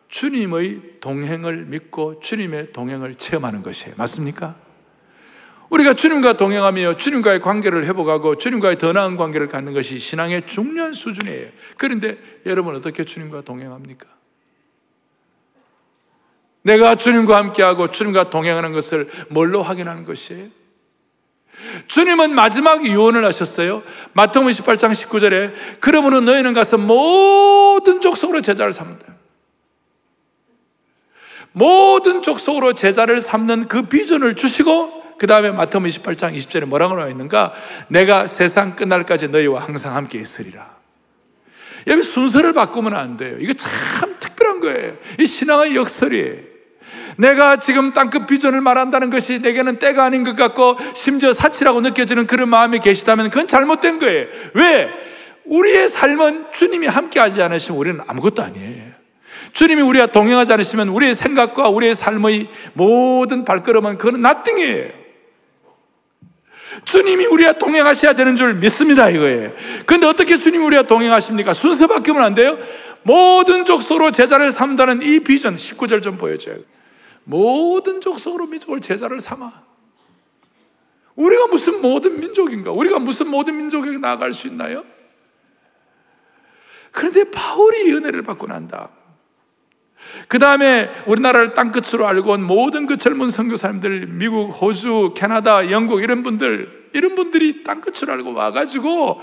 주님의 0.08 1.00
동행을 1.00 1.66
믿고 1.66 2.20
주님의 2.20 2.72
동행을 2.72 3.14
체험하는 3.14 3.62
것이에요. 3.62 3.94
맞습니까? 3.96 4.65
우리가 5.70 5.94
주님과 5.94 6.34
동행하며 6.34 6.96
주님과의 6.96 7.40
관계를 7.40 7.86
회복하고 7.86 8.36
주님과의 8.36 8.78
더 8.78 8.92
나은 8.92 9.16
관계를 9.16 9.48
갖는 9.48 9.72
것이 9.72 9.98
신앙의 9.98 10.46
중요한 10.46 10.92
수준이에요. 10.92 11.48
그런데 11.76 12.18
여러분 12.46 12.74
어떻게 12.76 13.04
주님과 13.04 13.42
동행합니까? 13.42 14.06
내가 16.62 16.96
주님과 16.96 17.36
함께하고 17.36 17.90
주님과 17.90 18.30
동행하는 18.30 18.72
것을 18.72 19.08
뭘로 19.28 19.62
확인하는 19.62 20.04
것이에요? 20.04 20.48
주님은 21.86 22.34
마지막 22.34 22.84
유언을 22.84 23.24
하셨어요. 23.24 23.82
마태복음 24.12 24.52
28장 24.52 24.92
19절에 24.92 25.54
그러므로 25.80 26.20
너희는 26.20 26.52
가서 26.52 26.76
모든 26.76 28.00
족속으로 28.00 28.40
제자를 28.40 28.72
삼는다. 28.72 29.14
모든 31.52 32.20
족속으로 32.20 32.74
제자를 32.74 33.20
삼는 33.20 33.68
그 33.68 33.82
비전을 33.82 34.36
주시고 34.36 35.05
그 35.18 35.26
다음에 35.26 35.50
마태복음 35.50 35.88
28장 35.88 36.36
20절에 36.36 36.66
뭐라고 36.66 36.94
나와 36.94 37.08
있는가? 37.08 37.52
내가 37.88 38.26
세상 38.26 38.76
끝날까지 38.76 39.28
너희와 39.28 39.62
항상 39.62 39.96
함께 39.96 40.18
있으리라. 40.18 40.76
여기 41.86 42.02
순서를 42.02 42.52
바꾸면 42.52 42.94
안 42.94 43.16
돼요. 43.16 43.36
이거 43.40 43.52
참 43.52 44.16
특별한 44.20 44.60
거예요. 44.60 44.94
이 45.18 45.26
신앙의 45.26 45.76
역설이에요. 45.76 46.56
내가 47.16 47.58
지금 47.58 47.92
땅끝 47.92 48.26
비전을 48.26 48.60
말한다는 48.60 49.10
것이 49.10 49.38
내게는 49.38 49.78
때가 49.78 50.04
아닌 50.04 50.24
것 50.24 50.36
같고 50.36 50.76
심지어 50.94 51.32
사치라고 51.32 51.80
느껴지는 51.80 52.26
그런 52.26 52.48
마음이 52.48 52.80
계시다면 52.80 53.30
그건 53.30 53.48
잘못된 53.48 53.98
거예요. 53.98 54.26
왜? 54.54 54.88
우리의 55.44 55.88
삶은 55.88 56.46
주님이 56.52 56.88
함께 56.88 57.20
하지 57.20 57.40
않으시면 57.40 57.78
우리는 57.78 58.00
아무것도 58.06 58.42
아니에요. 58.42 58.96
주님이 59.52 59.82
우리와 59.82 60.06
동행하지 60.06 60.52
않으시면 60.52 60.88
우리의 60.88 61.14
생각과 61.14 61.68
우리의 61.70 61.94
삶의 61.94 62.48
모든 62.74 63.44
발걸음은 63.44 63.96
그건 63.96 64.20
나띵이에요. 64.20 65.05
주님이 66.84 67.26
우리와 67.26 67.54
동행하셔야 67.54 68.12
되는 68.12 68.36
줄 68.36 68.54
믿습니다, 68.54 69.08
이거예요. 69.10 69.52
근데 69.86 70.06
어떻게 70.06 70.38
주님이 70.38 70.64
우리와 70.64 70.82
동행하십니까? 70.82 71.52
순서 71.52 71.86
바뀌면 71.86 72.22
안 72.22 72.34
돼요? 72.34 72.58
모든 73.02 73.64
족소로 73.64 74.10
제자를 74.10 74.50
삼다는 74.52 75.02
이 75.02 75.20
비전, 75.20 75.56
19절 75.56 76.02
좀 76.02 76.18
보여줘요. 76.18 76.58
모든 77.24 78.00
족속으로 78.00 78.46
민족을 78.46 78.80
제자를 78.80 79.20
삼아. 79.20 79.52
우리가 81.16 81.46
무슨 81.46 81.80
모든 81.80 82.20
민족인가? 82.20 82.70
우리가 82.72 82.98
무슨 82.98 83.28
모든 83.28 83.56
민족에게 83.56 83.98
나아갈 83.98 84.32
수 84.32 84.46
있나요? 84.46 84.84
그런데 86.92 87.30
바울이 87.30 87.92
은혜를 87.92 88.22
받고 88.22 88.46
난다. 88.46 88.90
그 90.28 90.38
다음에 90.38 90.90
우리나라를 91.06 91.54
땅끝으로 91.54 92.06
알고 92.06 92.32
온 92.32 92.42
모든 92.42 92.86
그 92.86 92.96
젊은 92.96 93.30
선교사님들, 93.30 94.06
미국, 94.06 94.50
호주, 94.50 95.14
캐나다, 95.16 95.70
영국 95.70 96.02
이런 96.02 96.22
분들, 96.22 96.90
이런 96.92 97.14
분들이 97.14 97.62
땅끝으로 97.62 98.12
알고 98.12 98.34
와가지고 98.34 99.20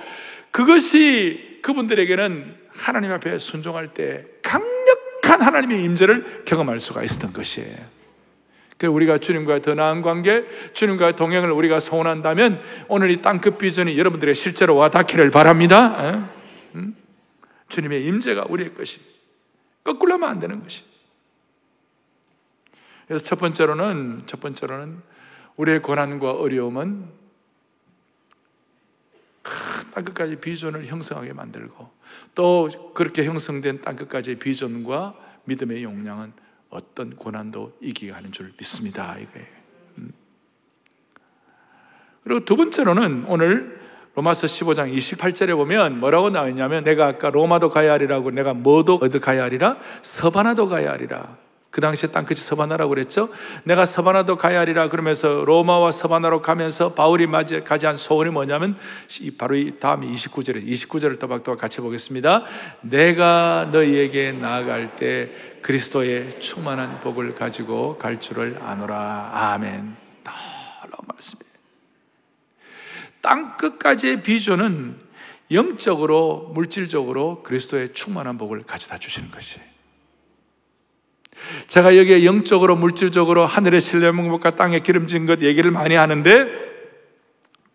그것이 0.51 1.59
그분들에게는 1.61 2.55
하나님 2.69 3.11
앞에 3.11 3.37
순종할 3.37 3.89
때 3.89 4.25
강력한 4.41 5.41
하나님의 5.41 5.83
임재를 5.83 6.43
경험할 6.45 6.79
수가 6.79 7.03
있었던 7.03 7.33
것이에요. 7.33 7.93
우리가 8.83 9.17
주님과 9.17 9.61
더 9.61 9.75
나은 9.75 10.01
관계, 10.01 10.45
주님과 10.73 11.15
동행을 11.15 11.51
우리가 11.51 11.79
소원한다면 11.79 12.61
오늘 12.89 13.11
이 13.11 13.21
땅끝 13.21 13.57
비전이 13.57 13.97
여러분들의 13.97 14.35
실제로 14.35 14.75
와 14.75 14.89
닿기를 14.89 15.31
바랍니다. 15.31 16.29
응? 16.75 16.93
주님의 17.69 18.05
임재가 18.05 18.47
우리의 18.49 18.73
것이 18.73 18.99
거꾸로 19.83 20.13
하면 20.13 20.29
안 20.29 20.39
되는 20.39 20.61
것이. 20.61 20.83
그래서 23.07 23.23
첫 23.25 23.37
번째로는 23.37 24.23
첫 24.27 24.39
번째로는 24.39 25.01
우리의 25.57 25.81
고난과 25.81 26.31
어려움은 26.31 27.09
큰 29.41 29.91
땅끝까지 29.91 30.37
비전을 30.37 30.87
형성하게 30.87 31.33
만들고 31.33 31.91
또 32.33 32.69
그렇게 32.93 33.25
형성된 33.25 33.81
땅끝까지의 33.81 34.39
비전과 34.39 35.15
믿음의 35.45 35.83
용량은 35.83 36.33
어떤 36.69 37.15
고난도 37.15 37.77
이기게 37.81 38.11
하는 38.11 38.31
줄 38.31 38.53
믿습니다. 38.57 39.17
이거예요. 39.17 39.47
음. 39.99 40.13
그리고 42.23 42.45
두 42.45 42.55
번째로는 42.55 43.25
오늘 43.27 43.82
로마서 44.15 44.47
15장 44.47 44.95
28절에 44.95 45.55
보면 45.55 45.99
뭐라고 45.99 46.29
나와 46.29 46.47
있냐면 46.49 46.83
내가 46.83 47.07
아까 47.07 47.29
로마도 47.29 47.69
가야 47.69 47.93
하리라고 47.93 48.31
내가 48.31 48.53
뭐도 48.53 48.99
어디 49.01 49.19
가야 49.19 49.43
하리라 49.43 49.77
서바나도 50.01 50.67
가야 50.67 50.91
하리라 50.91 51.37
그 51.73 51.81
당시에 51.81 52.11
땅끝이 52.11 52.39
서바나라고 52.39 52.89
그랬죠. 52.89 53.29
내가 53.63 53.87
서바나도 53.87 54.37
가야 54.37 54.59
하리라 54.59 54.89
그러면서 54.89 55.43
로마와 55.43 55.89
서바나로 55.89 56.43
가면서 56.43 56.93
바울이 56.93 57.25
맞이 57.25 57.63
가지 57.63 57.87
한 57.87 57.95
소원이 57.95 58.29
뭐냐면 58.29 58.77
바로 59.39 59.55
이 59.55 59.79
다음 59.79 60.01
29절에 60.01 60.63
29절을 60.67 61.17
또박또박 61.17 61.59
같이 61.59 61.81
보겠습니다. 61.81 62.43
내가 62.81 63.69
너희에게 63.71 64.33
나아갈 64.33 64.95
때 64.95 65.31
그리스도의 65.63 66.39
충만한 66.39 67.01
복을 67.01 67.33
가지고 67.33 67.97
갈 67.97 68.19
줄을 68.19 68.59
아노라. 68.61 69.31
아멘. 69.33 69.95
놀라운 70.23 71.07
말씀이에요. 71.07 71.42
땅 73.23 73.55
끝까지의 73.55 74.21
비전은 74.21 74.99
영적으로 75.49 76.51
물질적으로 76.53 77.41
그리스도의 77.41 77.93
충만한 77.93 78.37
복을 78.37 78.63
가져다 78.63 78.97
주시는 78.97 79.31
것이에요. 79.31 79.65
제가 81.67 81.97
여기에 81.97 82.25
영적으로 82.25 82.75
물질적으로 82.75 83.45
하늘의 83.45 83.79
신뢰문 83.79 84.27
것과 84.27 84.57
땅에 84.57 84.81
기름진 84.81 85.25
것 85.25 85.41
얘기를 85.41 85.71
많이 85.71 85.95
하는데 85.95 86.45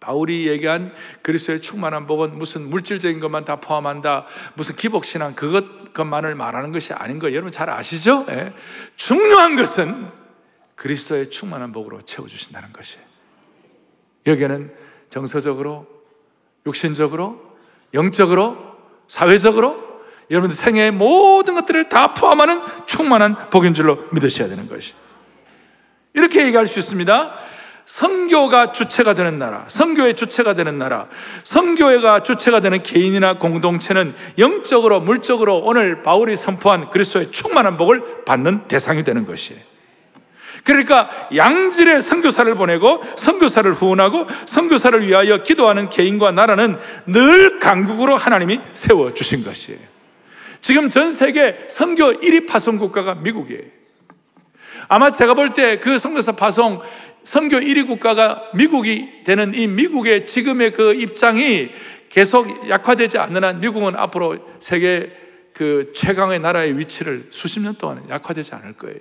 바울이 0.01 0.49
얘기한 0.49 0.93
그리스도의 1.23 1.63
충만한 1.63 2.07
복은 2.07 2.37
무슨 2.39 2.69
물질적인 2.69 3.19
것만 3.19 3.47
다 3.47 3.57
포함한다. 3.57 4.27
무슨 4.55 4.77
기복신앙 4.77 5.35
그것 5.35 5.95
것만을 5.95 6.35
말하는 6.35 6.73
것이 6.73 6.93
아닌 6.93 7.19
거 7.19 7.33
여러분 7.33 7.51
잘 7.51 7.71
아시죠? 7.71 8.27
네. 8.27 8.53
중요한 8.97 9.57
것은 9.57 10.09
그리스도의 10.75 11.31
충만한 11.31 11.73
복으로 11.73 12.03
채워 12.03 12.29
주신다는 12.29 12.71
것이에요. 12.75 13.05
여기에는 14.27 14.88
정서적으로, 15.11 15.87
육신적으로, 16.67 17.41
영적으로, 17.95 18.57
사회적으로 19.07 19.77
여러분들 20.31 20.57
생애의 20.57 20.93
모든 20.93 21.55
것들을 21.55 21.89
다 21.89 22.13
포함하는 22.13 22.61
충만한 22.87 23.49
복인 23.51 23.75
줄로 23.75 23.99
믿으셔야 24.13 24.49
되는 24.49 24.69
것이. 24.69 24.95
이렇게 26.13 26.45
얘기할 26.45 26.67
수 26.67 26.79
있습니다. 26.79 27.39
성교가 27.87 28.73
주체가 28.73 29.15
되는 29.15 29.39
나라, 29.39 29.65
성교의 29.69 30.15
주체가 30.15 30.53
되는 30.53 30.77
나라, 30.77 31.09
성교회가 31.45 32.23
주체가 32.23 32.61
되는 32.61 32.83
개인이나 32.83 33.39
공동체는 33.39 34.15
영적으로, 34.37 35.01
물적으로 35.01 35.61
오늘 35.61 36.03
바울이 36.03 36.37
선포한 36.37 36.91
그리스도의 36.91 37.31
충만한 37.31 37.79
복을 37.79 38.25
받는 38.27 38.69
대상이 38.69 39.05
되는 39.05 39.25
것이에요. 39.25 39.63
그러니까 40.69 41.09
양질의 41.35 42.03
선교사를 42.03 42.55
보내고 42.55 43.03
선교사를 43.17 43.73
후원하고 43.73 44.27
선교사를 44.45 45.07
위하여 45.07 45.43
기도하는 45.43 45.89
개인과 45.89 46.33
나라는 46.33 46.79
늘 47.07 47.59
강국으로 47.59 48.19
하나님이 48.19 48.61
세워 48.75 49.15
주신 49.15 49.43
것이에요. 49.45 49.81
지금 50.61 50.91
전 50.91 51.11
세계 51.13 51.57
선교 51.71 52.13
1위 52.13 52.47
파송 52.47 52.77
국가가 52.77 53.15
미국이에요. 53.15 53.63
아마 54.89 55.11
제가 55.11 55.33
볼 55.33 55.55
때 55.55 55.81
그 55.81 55.99
선교사 55.99 56.33
파송 56.33 56.83
선교 57.25 57.57
1위 57.57 57.87
국가가 57.87 58.43
미국이 58.53 59.25
되는 59.25 59.55
이 59.55 59.67
미국의 59.67 60.27
지금의 60.27 60.73
그 60.73 60.93
입장이 60.93 61.71
계속 62.11 62.69
약화되지 62.69 63.17
않는 63.17 63.43
한 63.43 63.61
미국은 63.61 63.97
앞으로 63.97 64.37
세계 64.61 65.11
그 65.55 65.93
최강의 65.97 66.41
나라의 66.41 66.79
위치를 66.79 67.29
수십 67.31 67.61
년 67.61 67.75
동안 67.77 68.05
약화되지 68.11 68.55
않을 68.55 68.75
거예요. 68.75 68.99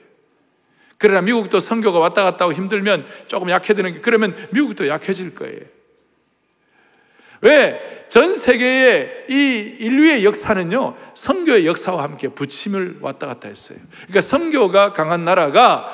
그러나 0.97 1.21
미국도 1.21 1.59
선교가 1.59 1.99
왔다 1.99 2.23
갔다 2.23 2.45
하고 2.45 2.53
힘들면 2.53 3.05
조금 3.27 3.49
약해지는 3.49 3.93
게 3.95 4.01
그러면 4.01 4.35
미국도 4.51 4.87
약해질 4.87 5.35
거예요. 5.35 5.59
왜? 7.41 8.05
전 8.09 8.33
세계의 8.33 9.25
이 9.29 9.33
인류의 9.79 10.25
역사는요, 10.25 10.95
선교의 11.13 11.67
역사와 11.67 12.01
함께 12.01 12.29
부침을 12.29 12.97
왔다 13.01 13.27
갔다 13.27 13.47
했어요. 13.47 13.77
그러니까 14.03 14.21
선교가 14.21 14.93
강한 14.93 15.23
나라가 15.25 15.85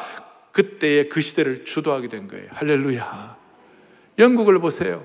그때의 0.51 1.09
그 1.09 1.19
시대를 1.19 1.65
주도하게 1.65 2.07
된 2.07 2.27
거예요. 2.27 2.47
할렐루야. 2.51 3.35
영국을 4.19 4.59
보세요. 4.59 5.03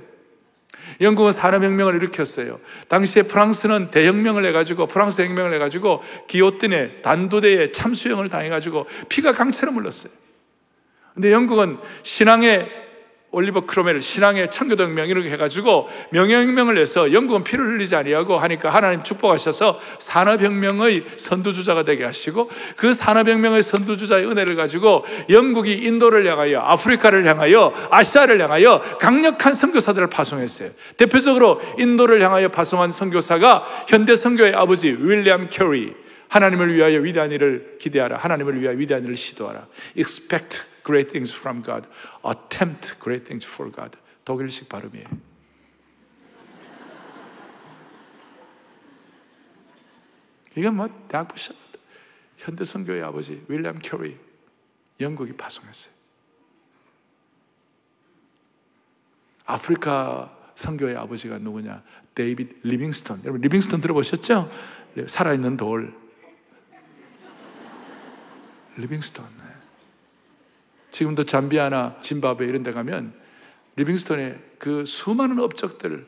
영국은 1.00 1.32
산업혁명을 1.32 1.96
일으켰어요. 1.96 2.60
당시에 2.88 3.22
프랑스는 3.22 3.90
대혁명을 3.90 4.44
해가지고, 4.46 4.86
프랑스 4.86 5.22
혁명을 5.22 5.52
해가지고, 5.54 6.02
기호뜬에 6.26 7.02
단도대에 7.02 7.72
참수형을 7.72 8.28
당해가지고, 8.28 8.86
피가 9.08 9.32
강처럼 9.32 9.76
흘렀어요. 9.76 10.12
근데 11.14 11.32
영국은 11.32 11.78
신앙의 12.02 12.87
올리버 13.30 13.66
크로멜 13.66 14.00
신앙의 14.00 14.50
청교동명 14.50 15.08
이렇게 15.08 15.30
해가지고 15.30 15.86
명예혁명을 16.10 16.78
해서 16.78 17.12
영국은 17.12 17.44
피를 17.44 17.66
흘리지 17.66 17.94
아니하고 17.94 18.38
하니까 18.38 18.70
하나님 18.70 19.02
축복하셔서 19.02 19.78
산업혁명의 19.98 21.04
선두주자가 21.18 21.82
되게 21.82 22.04
하시고 22.04 22.48
그 22.76 22.94
산업혁명의 22.94 23.62
선두주자의 23.62 24.26
은혜를 24.26 24.56
가지고 24.56 25.04
영국이 25.28 25.74
인도를 25.74 26.26
향하여 26.26 26.60
아프리카를 26.60 27.26
향하여 27.26 27.72
아시아를 27.90 28.40
향하여 28.40 28.80
강력한 28.98 29.52
선교사들을 29.52 30.08
파송했어요. 30.08 30.70
대표적으로 30.96 31.60
인도를 31.78 32.22
향하여 32.22 32.48
파송한 32.48 32.92
선교사가 32.92 33.64
현대 33.88 34.16
선교의 34.16 34.54
아버지 34.54 34.96
윌리엄 34.98 35.50
캐리 35.50 35.92
하나님을 36.28 36.74
위하여 36.74 37.00
위대한 37.00 37.30
일을 37.30 37.78
기대하라. 37.78 38.18
하나님을 38.18 38.60
위하여 38.60 38.76
위대한 38.76 39.02
일을 39.04 39.16
시도하라. 39.16 39.66
expect 39.96 40.62
great 40.84 41.10
things 41.10 41.34
from 41.34 41.62
God. 41.62 41.88
attempt 42.24 42.98
great 43.00 43.24
things 43.24 43.46
for 43.46 43.72
God. 43.72 43.96
독일식 44.24 44.68
발음이에요. 44.68 45.06
이건 50.56 50.74
뭐 50.74 50.88
대학 51.08 51.28
부시 51.28 51.52
현대 52.36 52.64
선교의 52.64 53.02
아버지 53.02 53.44
윌리엄 53.48 53.78
캐리 53.78 54.16
영국이 55.00 55.32
파송했어요. 55.32 55.92
아프리카 59.46 60.36
선교의 60.56 60.96
아버지가 60.96 61.38
누구냐? 61.38 61.82
데이빗 62.14 62.60
리빙스턴. 62.64 63.20
여러분 63.22 63.40
리빙스턴 63.40 63.80
들어보셨죠? 63.80 64.50
살아있는 65.06 65.56
돌. 65.56 65.94
리빙스턴. 68.78 69.26
지금도 70.90 71.24
잠비아나 71.24 72.00
짐바브웨 72.00 72.48
이런 72.48 72.62
데 72.62 72.72
가면 72.72 73.12
리빙스턴의 73.76 74.40
그 74.58 74.84
수많은 74.84 75.38
업적들 75.38 76.06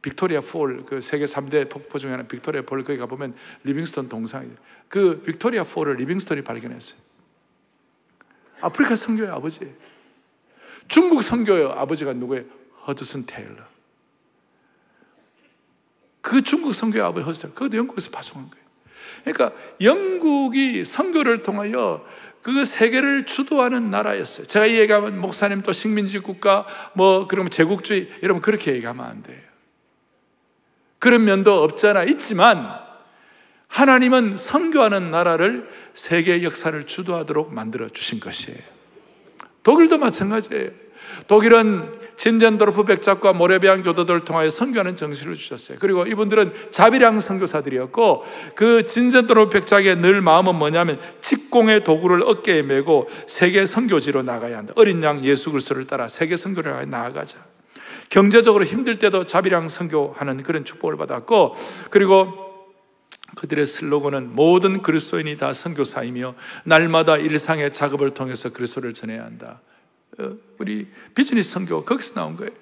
빅토리아 0.00 0.40
폴, 0.40 0.84
그 0.84 1.00
세계 1.00 1.24
3대 1.24 1.68
폭포 1.68 1.98
중에 1.98 2.10
하나 2.10 2.24
빅토리아 2.24 2.62
폴 2.62 2.82
거기 2.84 2.98
가보면 2.98 3.34
리빙스턴 3.64 4.08
동상이에요. 4.08 4.56
그 4.88 5.22
빅토리아 5.22 5.64
폴을 5.64 5.96
리빙스턴이 5.96 6.42
발견했어요. 6.42 6.98
아프리카 8.60 8.96
선교의 8.96 9.30
아버지. 9.30 9.74
중국 10.88 11.22
선교의 11.22 11.72
아버지가 11.72 12.12
누구예요? 12.14 12.44
허드슨 12.86 13.26
테일러. 13.26 13.64
그 16.20 16.42
중국 16.42 16.72
선교의 16.72 17.04
아버지 17.04 17.24
허드슨. 17.24 17.54
그것도 17.54 17.76
영국에서 17.76 18.10
파송한 18.10 18.50
거예요. 18.50 18.61
그러니까 19.24 19.52
영국이 19.80 20.84
선교를 20.84 21.42
통하여 21.42 22.04
그 22.42 22.64
세계를 22.64 23.24
주도하는 23.24 23.90
나라였어요. 23.90 24.46
제가 24.46 24.66
이 24.66 24.78
얘기하면 24.78 25.20
목사님 25.20 25.62
또 25.62 25.72
식민지 25.72 26.18
국가 26.18 26.66
뭐 26.94 27.28
그러면 27.28 27.50
제국주의 27.50 28.10
여러분 28.22 28.42
그렇게 28.42 28.74
얘기하면 28.74 29.04
안 29.04 29.22
돼요. 29.22 29.38
그런 30.98 31.24
면도 31.24 31.62
없잖아 31.62 32.04
있지만 32.04 32.80
하나님은 33.68 34.36
선교하는 34.36 35.10
나라를 35.10 35.68
세계 35.94 36.42
역사를 36.42 36.86
주도하도록 36.86 37.54
만들어 37.54 37.88
주신 37.88 38.20
것이에요. 38.20 38.58
독일도 39.62 39.98
마찬가지예요. 39.98 40.70
독일은 41.26 42.02
진젠도르프 42.16 42.84
백작과 42.84 43.32
모레비앙 43.32 43.82
교도들을 43.82 44.24
통하여 44.24 44.48
선교하는 44.48 44.94
정신을 44.96 45.34
주셨어요. 45.34 45.78
그리고 45.80 46.06
이분들은 46.06 46.52
자비량 46.70 47.18
선교사들이었고 47.18 48.24
그 48.54 48.84
진젠도르프 48.84 49.50
백작의 49.50 49.96
늘 49.96 50.20
마음은 50.20 50.54
뭐냐면 50.54 51.00
직공의 51.20 51.84
도구를 51.84 52.22
어깨에 52.22 52.62
메고 52.62 53.08
세계 53.26 53.66
선교지로 53.66 54.22
나가야 54.22 54.58
한다. 54.58 54.72
어린 54.76 55.02
양 55.02 55.24
예수 55.24 55.50
그리스도를 55.50 55.86
따라 55.86 56.06
세계 56.06 56.36
선교를 56.36 56.88
나아가자. 56.88 57.38
경제적으로 58.08 58.64
힘들 58.64 58.98
때도 58.98 59.26
자비량 59.26 59.68
선교하는 59.68 60.42
그런 60.42 60.64
축복을 60.64 60.96
받았고 60.98 61.56
그리고 61.90 62.52
그들의 63.34 63.64
슬로건은 63.64 64.34
모든 64.34 64.82
그리스도인이 64.82 65.38
다 65.38 65.52
선교사이며 65.52 66.34
날마다 66.64 67.16
일상의 67.16 67.72
작업을 67.72 68.10
통해서 68.10 68.50
그리스도를 68.50 68.92
전해야 68.92 69.24
한다. 69.24 69.60
어, 70.18 70.36
우리 70.58 70.88
비즈니스 71.14 71.52
선교 71.52 71.84
거기서 71.84 72.14
나온 72.14 72.36
거예요. 72.36 72.52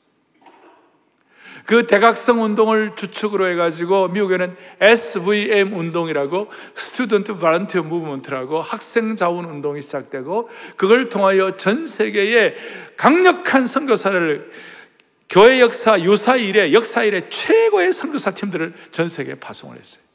그 1.65 1.87
대각성 1.87 2.43
운동을 2.43 2.93
주축으로 2.97 3.49
해가지고 3.49 4.09
미국에는 4.09 4.57
SVM 4.81 5.75
운동이라고 5.75 6.49
Student 6.75 7.39
Volunteer 7.39 7.83
Movement라고 7.83 8.61
학생 8.61 9.17
자원 9.17 9.45
운동이 9.45 9.83
시작되고 9.83 10.49
그걸 10.77 11.09
통하여 11.09 11.57
전 11.57 11.87
세계에 11.87 12.55
강력한 12.97 13.67
선교사를 13.67 14.51
교회 15.29 15.61
역사 15.61 16.01
유사 16.01 16.37
이래 16.37 16.73
역사 16.73 17.05
이래 17.05 17.29
최고의 17.29 17.93
선교사 17.93 18.31
팀들을 18.31 18.73
전 18.91 19.09
세계에 19.09 19.35
파송을 19.35 19.79
했어요. 19.79 20.08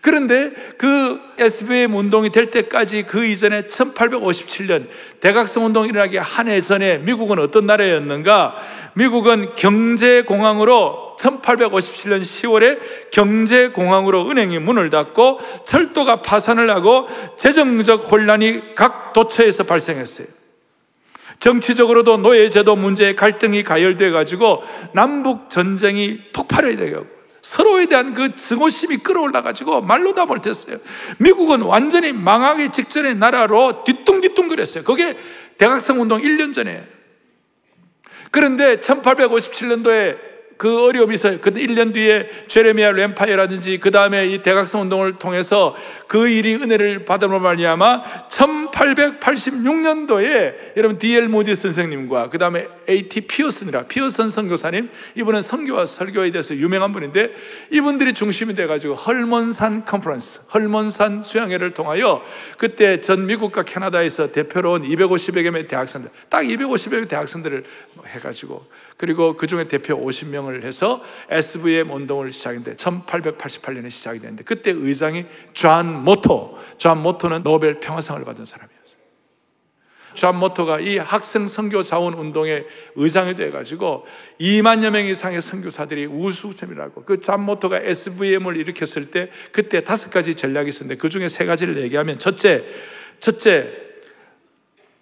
그런데 0.00 0.52
그 0.76 1.20
SBM 1.38 1.94
운동이 1.94 2.30
될 2.30 2.50
때까지 2.50 3.04
그 3.04 3.24
이전에 3.24 3.62
1857년 3.62 4.88
대각성 5.20 5.66
운동이 5.66 5.88
일어나기 5.88 6.18
한 6.18 6.48
해 6.48 6.60
전에 6.60 6.98
미국은 6.98 7.38
어떤 7.38 7.66
나라였는가? 7.66 8.56
미국은 8.94 9.54
경제공항으로 9.54 11.16
1857년 11.18 12.22
10월에 12.22 12.78
경제공항으로 13.10 14.28
은행이 14.30 14.58
문을 14.58 14.90
닫고 14.90 15.40
철도가 15.64 16.22
파산을 16.22 16.68
하고 16.70 17.08
재정적 17.38 18.10
혼란이 18.10 18.74
각 18.74 19.12
도처에서 19.12 19.64
발생했어요. 19.64 20.26
정치적으로도 21.40 22.18
노예제도 22.18 22.76
문제에 22.76 23.14
갈등이 23.14 23.62
가열돼 23.62 24.10
가지고 24.10 24.62
남북 24.92 25.50
전쟁이 25.50 26.18
폭발해 26.32 26.76
되고 26.76 27.06
서로에 27.44 27.84
대한 27.84 28.14
그 28.14 28.34
증오심이 28.36 28.98
끌어올라가지고 28.98 29.82
말로 29.82 30.14
다 30.14 30.24
못했어요. 30.24 30.78
미국은 31.18 31.60
완전히 31.60 32.10
망하기 32.10 32.70
직전의 32.70 33.16
나라로 33.16 33.84
뒤뚱뒤뚱거렸어요. 33.84 34.82
그게 34.82 35.18
대학생 35.58 36.00
운동 36.00 36.22
1년 36.22 36.54
전에. 36.54 36.88
그런데 38.30 38.80
1857년도에 38.80 40.33
그 40.56 40.86
어려움이 40.86 41.14
있어요. 41.14 41.40
그 41.40 41.52
1년 41.52 41.92
뒤에 41.92 42.28
제레미아 42.48 42.92
램파이어라든지 42.92 43.78
그 43.78 43.90
다음에 43.90 44.28
이 44.28 44.42
대각성 44.42 44.82
운동을 44.82 45.18
통해서 45.18 45.74
그 46.06 46.28
일이 46.28 46.54
은혜를 46.54 47.04
받음으로 47.04 47.40
말미암아 47.40 48.28
1886년도에 48.28 50.76
여러분 50.76 50.98
D.L. 50.98 51.28
모디 51.28 51.54
선생님과 51.54 52.30
그 52.30 52.38
다음에 52.38 52.66
A.T. 52.88 53.22
피어슨이라 53.22 53.86
피어슨 53.86 54.30
선교사님 54.30 54.90
이분은 55.16 55.42
선교와 55.42 55.86
설교에 55.86 56.30
대해서 56.30 56.54
유명한 56.54 56.92
분인데 56.92 57.32
이분들이 57.70 58.12
중심이 58.12 58.54
돼가지고 58.54 58.94
헐몬산 58.94 59.84
컨퍼런스 59.84 60.42
헐몬산 60.52 61.22
수양회를 61.22 61.74
통하여 61.74 62.22
그때 62.58 63.00
전 63.00 63.26
미국과 63.26 63.64
캐나다에서 63.64 64.32
대표로 64.32 64.72
온 64.72 64.82
250여 64.82 65.50
개의 65.50 65.68
대학생들 65.68 66.10
딱 66.28 66.42
250여 66.42 67.02
개 67.02 67.08
대학생들을 67.08 67.64
해가지고 68.06 68.66
그리고 68.96 69.36
그 69.36 69.46
중에 69.46 69.64
대표 69.64 69.98
50명을 69.98 70.62
해서 70.62 71.02
SVM 71.28 71.90
운동을 71.90 72.32
시작했는데 72.32 72.76
1888년에 72.76 73.90
시작이 73.90 74.20
됐는데 74.20 74.44
그때 74.44 74.70
의장이 74.70 75.26
존 75.52 76.04
모트, 76.04 76.58
존 76.78 77.02
모트는 77.02 77.42
노벨 77.42 77.80
평화상을 77.80 78.24
받은 78.24 78.44
사람이었어요. 78.44 79.04
존 80.14 80.36
모트가 80.36 80.78
이 80.78 80.96
학생 80.96 81.48
선교 81.48 81.82
자원 81.82 82.14
운동의 82.14 82.66
의장이 82.94 83.34
돼 83.34 83.50
가지고 83.50 84.06
2만여 84.40 84.90
명 84.90 85.04
이상의 85.04 85.42
선교사들이 85.42 86.06
우수점이라고 86.06 87.04
그존 87.04 87.42
모토가 87.42 87.80
SVM을 87.80 88.56
일으켰을 88.56 89.10
때 89.10 89.30
그때 89.50 89.82
다섯 89.82 90.10
가지 90.10 90.36
전략이 90.36 90.68
있었는데 90.68 91.00
그 91.00 91.08
중에 91.08 91.28
세 91.28 91.44
가지를 91.44 91.78
얘기하면 91.82 92.20
첫째, 92.20 92.64
첫째 93.18 93.84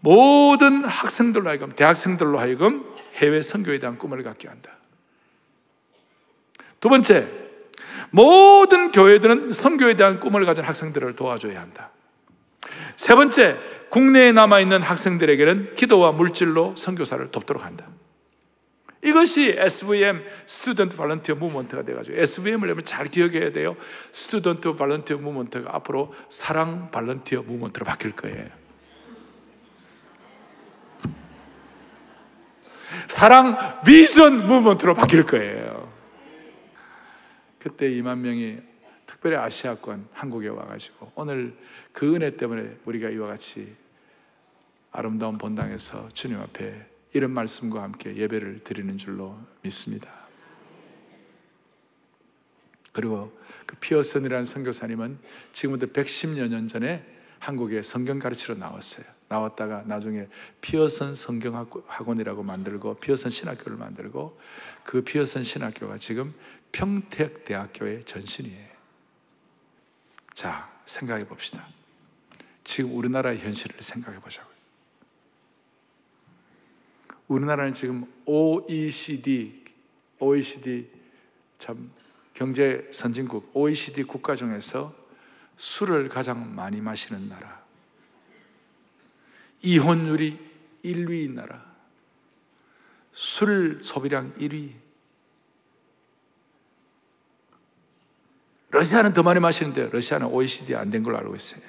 모든 0.00 0.84
학생들로 0.84 1.48
하여금 1.48 1.72
대학생들로 1.76 2.38
하여금 2.38 2.91
해외 3.14 3.42
선교에 3.42 3.78
대한 3.78 3.98
꿈을 3.98 4.22
갖게 4.22 4.48
한다. 4.48 4.72
두 6.80 6.88
번째, 6.88 7.28
모든 8.10 8.90
교회들은 8.90 9.52
선교에 9.52 9.94
대한 9.94 10.20
꿈을 10.20 10.44
가진 10.44 10.64
학생들을 10.64 11.14
도와줘야 11.16 11.60
한다. 11.60 11.90
세 12.96 13.14
번째, 13.14 13.56
국내에 13.90 14.32
남아 14.32 14.60
있는 14.60 14.82
학생들에게는 14.82 15.74
기도와 15.74 16.12
물질로 16.12 16.74
선교사를 16.76 17.30
돕도록 17.30 17.64
한다. 17.64 17.86
이것이 19.04 19.56
SVM 19.58 20.22
Student 20.46 20.96
Volunteer 20.96 21.34
Movement가 21.34 21.82
돼 21.82 21.92
가지고 21.92 22.16
SVM을 22.18 22.68
여러분 22.68 22.84
잘 22.84 23.06
기억해야 23.06 23.50
돼요. 23.50 23.76
Student 24.12 24.76
Volunteer 24.76 25.18
Movement가 25.18 25.74
앞으로 25.74 26.14
사랑 26.28 26.90
Volunteer 26.92 27.42
Movement로 27.42 27.84
바뀔 27.84 28.12
거예요. 28.12 28.61
사랑 33.08 33.82
Vision 33.82 34.46
Movement로 34.46 34.94
바뀔 34.94 35.24
거예요. 35.24 35.92
그때 37.58 37.88
2만 37.90 38.18
명이 38.18 38.58
특별히 39.06 39.36
아시아권 39.36 40.08
한국에 40.12 40.48
와가지고 40.48 41.12
오늘 41.14 41.56
그 41.92 42.14
은혜 42.14 42.36
때문에 42.36 42.76
우리가 42.84 43.08
이와 43.10 43.28
같이 43.28 43.74
아름다운 44.90 45.38
본당에서 45.38 46.08
주님 46.12 46.40
앞에 46.40 46.86
이런 47.12 47.30
말씀과 47.30 47.82
함께 47.82 48.16
예배를 48.16 48.64
드리는 48.64 48.96
줄로 48.98 49.38
믿습니다. 49.62 50.10
그리고 52.92 53.32
그 53.66 53.76
피어슨이라는 53.76 54.44
선교사님은 54.44 55.18
지금부터 55.52 55.92
110여 55.92 56.48
년 56.48 56.68
전에 56.68 57.04
한국에 57.38 57.82
성경 57.82 58.18
가르치러 58.18 58.54
나왔어요. 58.54 59.04
나왔다가 59.32 59.82
나중에 59.86 60.28
피어선 60.60 61.14
성경학원이라고 61.14 62.42
만들고 62.42 62.96
피어선 62.96 63.30
신학교를 63.30 63.78
만들고 63.78 64.38
그 64.84 65.02
피어선 65.02 65.42
신학교가 65.42 65.96
지금 65.96 66.34
평택대학교의 66.72 68.04
전신이에요. 68.04 68.72
자, 70.34 70.70
생각해 70.84 71.26
봅시다. 71.26 71.66
지금 72.64 72.94
우리나라의 72.96 73.38
현실을 73.38 73.80
생각해 73.80 74.20
보자고요. 74.20 74.52
우리나라는 77.28 77.72
지금 77.72 78.04
OECD, 78.26 79.64
OECD 80.18 80.90
참 81.58 81.90
경제 82.34 82.86
선진국, 82.90 83.50
OECD 83.54 84.02
국가 84.02 84.34
중에서 84.34 84.94
술을 85.56 86.08
가장 86.08 86.54
많이 86.54 86.80
마시는 86.80 87.28
나라. 87.28 87.61
이혼율이 89.62 90.38
1위인 90.84 91.30
나라. 91.34 91.64
술 93.12 93.78
소비량 93.82 94.34
1위. 94.34 94.72
러시아는 98.70 99.12
더 99.12 99.22
많이 99.22 99.38
마시는데 99.38 99.90
러시아는 99.90 100.26
OECD 100.28 100.74
안 100.74 100.90
된 100.90 101.02
걸로 101.02 101.18
알고 101.18 101.36
있어요. 101.36 101.60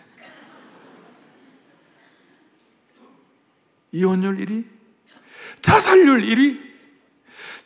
이혼율 3.92 4.38
1위, 4.38 4.66
자살률 5.62 6.22
1위, 6.24 6.74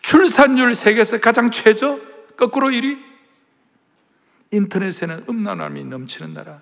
출산율 0.01 0.75
세계에서 0.75 1.19
가장 1.19 1.51
최저, 1.51 1.99
거꾸로 2.35 2.67
1위. 2.67 3.01
인터넷에는 4.51 5.25
음란함이 5.29 5.85
넘치는 5.85 6.33
나라. 6.33 6.61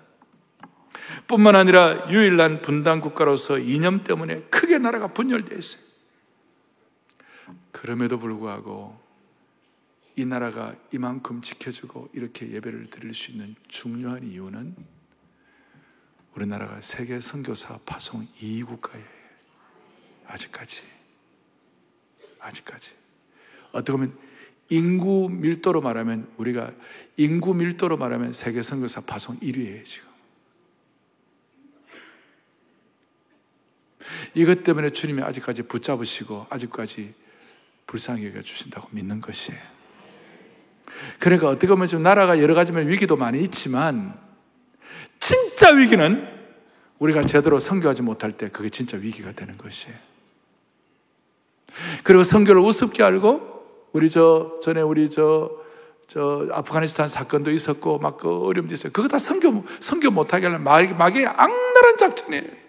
뿐만 1.26 1.56
아니라 1.56 2.10
유일한 2.10 2.62
분단 2.62 3.00
국가로서 3.00 3.58
이념 3.58 4.04
때문에 4.04 4.42
크게 4.42 4.78
나라가 4.78 5.12
분열되어 5.12 5.58
있어요. 5.58 5.82
그럼에도 7.72 8.18
불구하고 8.18 8.98
이 10.16 10.24
나라가 10.24 10.74
이만큼 10.92 11.42
지켜주고 11.42 12.10
이렇게 12.14 12.50
예배를 12.50 12.88
드릴 12.90 13.12
수 13.12 13.30
있는 13.30 13.54
중요한 13.68 14.24
이유는 14.24 14.74
우리나라가 16.34 16.80
세계 16.80 17.20
선교사 17.20 17.78
파송 17.84 18.26
2위 18.40 18.66
국가예요. 18.66 19.04
아직까지. 20.26 20.82
아직까지. 22.40 22.94
어떻게 23.72 23.92
보면 23.92 24.18
인구 24.68 25.28
밀도로 25.30 25.80
말하면 25.80 26.32
우리가 26.38 26.72
인구 27.16 27.54
밀도로 27.54 27.96
말하면 27.96 28.32
세계 28.32 28.62
선교사 28.62 29.02
파송 29.02 29.38
1위예요, 29.38 29.84
지금. 29.84 30.15
이것 34.34 34.62
때문에 34.62 34.90
주님이 34.90 35.22
아직까지 35.22 35.62
붙잡으시고 35.62 36.46
아직까지 36.50 37.14
불쌍히 37.86 38.26
여겨 38.26 38.42
주신다고 38.42 38.88
믿는 38.90 39.20
것이에요. 39.20 39.60
그러니까 41.18 41.48
어떻게 41.48 41.66
보면 41.66 41.88
좀 41.88 42.02
나라가 42.02 42.40
여러 42.40 42.54
가지면 42.54 42.88
위기도 42.88 43.16
많이 43.16 43.42
있지만 43.42 44.18
진짜 45.20 45.70
위기는 45.70 46.26
우리가 46.98 47.22
제대로 47.24 47.58
선교하지 47.58 48.02
못할 48.02 48.32
때 48.32 48.48
그게 48.48 48.68
진짜 48.68 48.96
위기가 48.96 49.32
되는 49.32 49.58
것이에요. 49.58 49.96
그리고 52.02 52.24
선교를 52.24 52.62
우습게 52.62 53.02
알고 53.02 53.90
우리 53.92 54.08
저 54.08 54.58
전에 54.62 54.80
우리 54.80 55.10
저저 55.10 56.48
아프가니스탄 56.52 57.08
사건도 57.08 57.50
있었고 57.50 57.98
막 57.98 58.16
그 58.16 58.46
어려움도 58.46 58.72
있어요. 58.74 58.92
그거 58.92 59.08
다 59.08 59.18
선교 59.18 59.64
선교 59.80 60.10
못하게 60.10 60.46
하려면 60.46 60.64
막이 60.96 61.26
악랄한 61.26 61.96
작전이에요. 61.98 62.65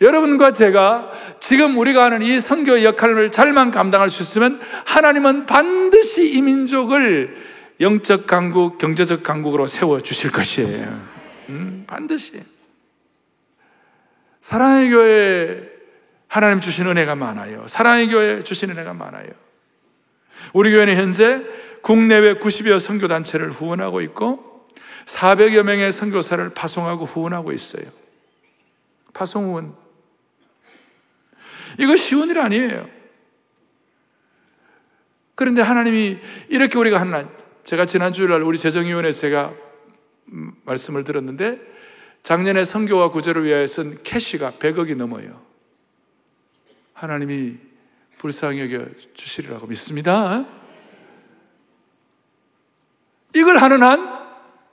여러분과 0.00 0.52
제가 0.52 1.10
지금 1.40 1.76
우리가 1.76 2.04
하는 2.04 2.22
이 2.22 2.38
선교 2.38 2.82
역할을 2.82 3.30
잘만 3.30 3.70
감당할 3.70 4.10
수 4.10 4.22
있으면 4.22 4.60
하나님은 4.86 5.46
반드시 5.46 6.32
이 6.32 6.42
민족을 6.42 7.36
영적 7.80 8.26
강국, 8.26 8.78
경제적 8.78 9.22
강국으로 9.22 9.66
세워 9.66 10.00
주실 10.00 10.30
것이에요. 10.30 11.06
음, 11.48 11.84
반드시. 11.86 12.32
사랑의 14.40 14.90
교회 14.90 15.68
하나님 16.28 16.60
주신 16.60 16.86
은혜가 16.86 17.14
많아요. 17.14 17.66
사랑의 17.66 18.08
교회 18.08 18.42
주신 18.42 18.70
은혜가 18.70 18.92
많아요. 18.92 19.28
우리 20.52 20.70
교회는 20.72 20.96
현재 20.96 21.42
국내외 21.82 22.34
90여 22.34 22.78
선교 22.78 23.08
단체를 23.08 23.50
후원하고 23.50 24.00
있고 24.02 24.68
400여 25.06 25.62
명의 25.62 25.90
선교사를 25.90 26.50
파송하고 26.50 27.06
후원하고 27.06 27.52
있어요. 27.52 27.84
파송 29.14 29.46
후원. 29.46 29.87
이거 31.78 31.96
쉬운 31.96 32.28
일 32.28 32.38
아니에요. 32.38 32.88
그런데 35.34 35.62
하나님이 35.62 36.18
이렇게 36.48 36.78
우리가 36.78 37.00
하나, 37.00 37.28
제가 37.64 37.86
지난 37.86 38.12
주일날 38.12 38.42
우리 38.42 38.58
재정위원회에서 38.58 39.20
제가 39.20 39.54
음, 40.32 40.52
말씀을 40.64 41.04
들었는데 41.04 41.58
작년에 42.22 42.64
성교와 42.64 43.10
구제를 43.10 43.44
위하여 43.44 43.66
쓴 43.66 44.02
캐시가 44.02 44.54
100억이 44.58 44.96
넘어요. 44.96 45.40
하나님이 46.92 47.56
불쌍히 48.18 48.60
여겨 48.60 48.86
주시리라고 49.14 49.68
믿습니다. 49.68 50.44
이걸 53.34 53.58
하는 53.58 53.82
한 53.82 54.18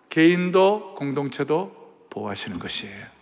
개인도 0.09 0.95
공동체도 0.95 2.07
보호하시는 2.09 2.57
것이에요. 2.57 3.14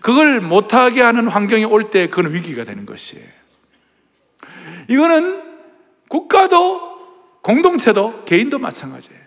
그걸 0.00 0.40
못하게 0.40 1.02
하는 1.02 1.28
환경이 1.28 1.64
올 1.64 1.90
때 1.90 2.08
그건 2.08 2.32
위기가 2.32 2.64
되는 2.64 2.86
것이에요. 2.86 3.24
이거는 4.88 5.42
국가도 6.08 6.96
공동체도 7.42 8.24
개인도 8.24 8.58
마찬가지예요. 8.58 9.20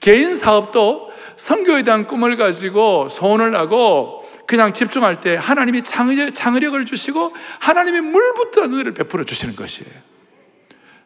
개인 0.00 0.34
사업도 0.34 1.10
성교에 1.36 1.82
대한 1.82 2.06
꿈을 2.06 2.36
가지고 2.36 3.08
소원을 3.08 3.56
하고 3.56 4.28
그냥 4.46 4.72
집중할 4.72 5.20
때 5.20 5.34
하나님이 5.36 5.82
창의력을 5.82 6.84
주시고 6.84 7.32
하나님이 7.58 8.00
물 8.00 8.19
붓듯 8.19 8.62
은혜를 8.64 8.94
베풀어 8.94 9.24
주시는 9.24 9.56
것이에요. 9.56 9.90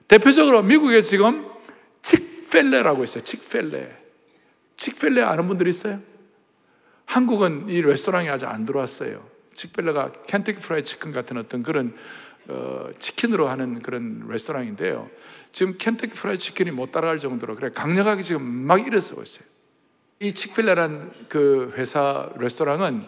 대표적으로 0.09 0.63
미국에 0.63 1.03
지금 1.03 1.47
Chick-fil-A라고 2.03 3.05
있어요. 3.05 3.25
Chick-fil-A. 3.25 3.97
Chick-fil-A 4.77 5.23
아는 5.23 5.47
분들 5.49 5.69
있어요? 5.69 6.01
한국은 7.07 7.69
이 7.69 7.81
레스토랑이 7.81 8.29
아직 8.29 8.47
안 8.47 8.67
들어왔어요. 8.67 9.27
Chick-fil-A가 9.55 10.13
Kentucky 10.27 10.61
Fried 10.61 10.85
Chicken 10.85 11.13
같은 11.13 11.39
어떤 11.39 11.63
그런 11.63 11.97
어, 12.49 12.91
치킨으로 12.99 13.49
하는 13.49 13.81
그런 13.81 14.27
레스토랑인데요. 14.29 15.09
지금 15.51 15.77
Kentucky 15.79 16.13
Fried 16.13 16.39
Chicken이 16.39 16.71
못 16.71 16.93
따라갈 16.93 17.19
정도로 17.19 17.57
그래 17.57 17.71
강력하게 17.75 18.23
지금 18.23 18.43
막 18.43 18.87
일어서고 18.87 19.23
있어요. 19.23 19.47
이 20.21 20.33
Chick-fil-A란 20.33 21.27
그 21.29 21.73
회사 21.77 22.31
레스토랑은 22.37 23.07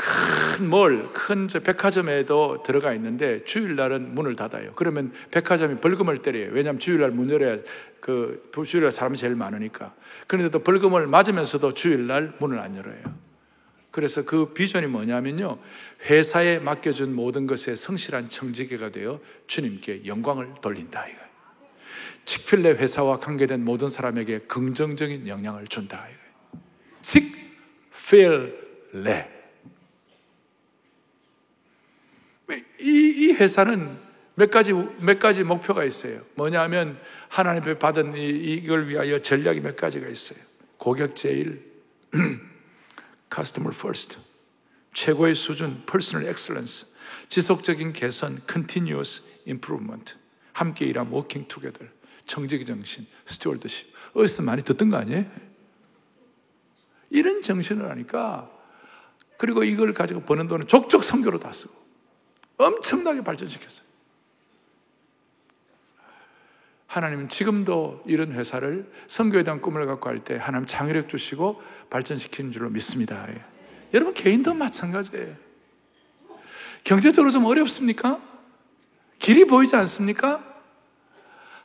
큰 0.00 0.70
몰, 0.70 1.12
큰 1.12 1.46
백화점에도 1.46 2.62
들어가 2.62 2.94
있는데 2.94 3.44
주일날은 3.44 4.14
문을 4.14 4.34
닫아요. 4.34 4.72
그러면 4.74 5.12
백화점이 5.30 5.76
벌금을 5.76 6.18
때려요. 6.18 6.52
왜냐하면 6.52 6.80
주일날 6.80 7.10
문 7.10 7.28
열어야 7.28 7.58
그 8.00 8.50
주일날 8.66 8.92
사람이 8.92 9.18
제일 9.18 9.34
많으니까. 9.34 9.94
그런데도 10.26 10.60
벌금을 10.60 11.06
맞으면서도 11.06 11.74
주일날 11.74 12.32
문을 12.38 12.58
안 12.60 12.78
열어요. 12.78 12.96
그래서 13.90 14.24
그 14.24 14.54
비전이 14.54 14.86
뭐냐면요. 14.86 15.58
회사에 16.08 16.60
맡겨준 16.60 17.14
모든 17.14 17.46
것에 17.46 17.74
성실한 17.74 18.30
청지기가 18.30 18.92
되어 18.92 19.20
주님께 19.48 20.06
영광을 20.06 20.54
돌린다. 20.62 21.06
이거. 21.08 21.18
칙필레 22.24 22.70
회사와 22.70 23.18
관계된 23.18 23.62
모든 23.64 23.88
사람에게 23.88 24.38
긍정적인 24.40 25.28
영향을 25.28 25.66
준다. 25.66 26.06
칙필레. 27.02 28.00
이, 32.52 32.64
이 32.80 33.32
회사는 33.32 33.98
몇 34.34 34.50
가지, 34.50 34.72
몇 34.72 35.18
가지 35.18 35.44
목표가 35.44 35.84
있어요. 35.84 36.22
뭐냐면, 36.34 36.98
하나님께 37.28 37.78
받은 37.78 38.16
이, 38.16 38.28
이걸 38.28 38.88
위하여 38.88 39.20
전략이 39.20 39.60
몇 39.60 39.76
가지가 39.76 40.08
있어요. 40.08 40.38
고객 40.78 41.14
제일, 41.14 41.62
customer 43.34 43.74
first, 43.74 44.18
최고의 44.94 45.34
수준, 45.34 45.82
personal 45.86 46.28
excellence, 46.28 46.86
지속적인 47.28 47.92
개선, 47.92 48.40
continuous 48.50 49.22
improvement, 49.46 50.14
함께 50.52 50.86
일함, 50.86 51.12
working 51.12 51.46
together, 51.48 51.92
청지기 52.24 52.64
정신, 52.64 53.06
stewardship. 53.26 53.92
어디서 54.14 54.42
많이 54.42 54.62
듣던 54.62 54.90
거 54.90 54.96
아니에요? 54.96 55.26
이런 57.10 57.42
정신을 57.42 57.90
하니까 57.90 58.50
그리고 59.36 59.64
이걸 59.64 59.92
가지고 59.94 60.22
버는 60.22 60.46
돈은 60.46 60.68
족족 60.68 61.02
선교로 61.02 61.40
다 61.40 61.52
쓰고 61.52 61.74
엄청나게 62.64 63.22
발전시켰어요. 63.22 63.88
하나님은 66.86 67.28
지금도 67.28 68.02
이런 68.06 68.32
회사를 68.32 68.90
선교에 69.06 69.44
대한 69.44 69.60
꿈을 69.60 69.86
갖고 69.86 70.08
할 70.08 70.18
때 70.24 70.36
하나님 70.36 70.66
창의력 70.66 71.08
주시고 71.08 71.62
발전시키는 71.88 72.50
줄로 72.50 72.68
믿습니다. 72.70 73.26
예. 73.30 73.44
여러분 73.94 74.12
개인도 74.12 74.54
마찬가지예요. 74.54 75.36
경제적으로 76.82 77.30
좀 77.30 77.44
어렵습니까? 77.44 78.20
길이 79.18 79.44
보이지 79.44 79.76
않습니까? 79.76 80.49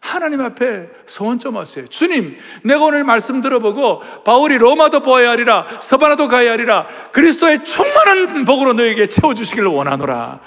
하나님 0.05 0.39
앞에 0.41 0.87
소원 1.07 1.39
좀 1.39 1.57
하세요. 1.57 1.87
주님, 1.87 2.37
내가 2.61 2.83
오늘 2.83 3.03
말씀 3.03 3.41
들어보고 3.41 4.01
바울이 4.23 4.59
로마도 4.59 4.99
보아야 4.99 5.31
하리라, 5.31 5.65
서바나도 5.79 6.27
가야 6.27 6.51
하리라, 6.51 6.85
그리스도의 7.11 7.63
충만한 7.63 8.45
복으로 8.45 8.73
너에게 8.73 9.07
채워주시기를 9.07 9.67
원하노라. 9.67 10.41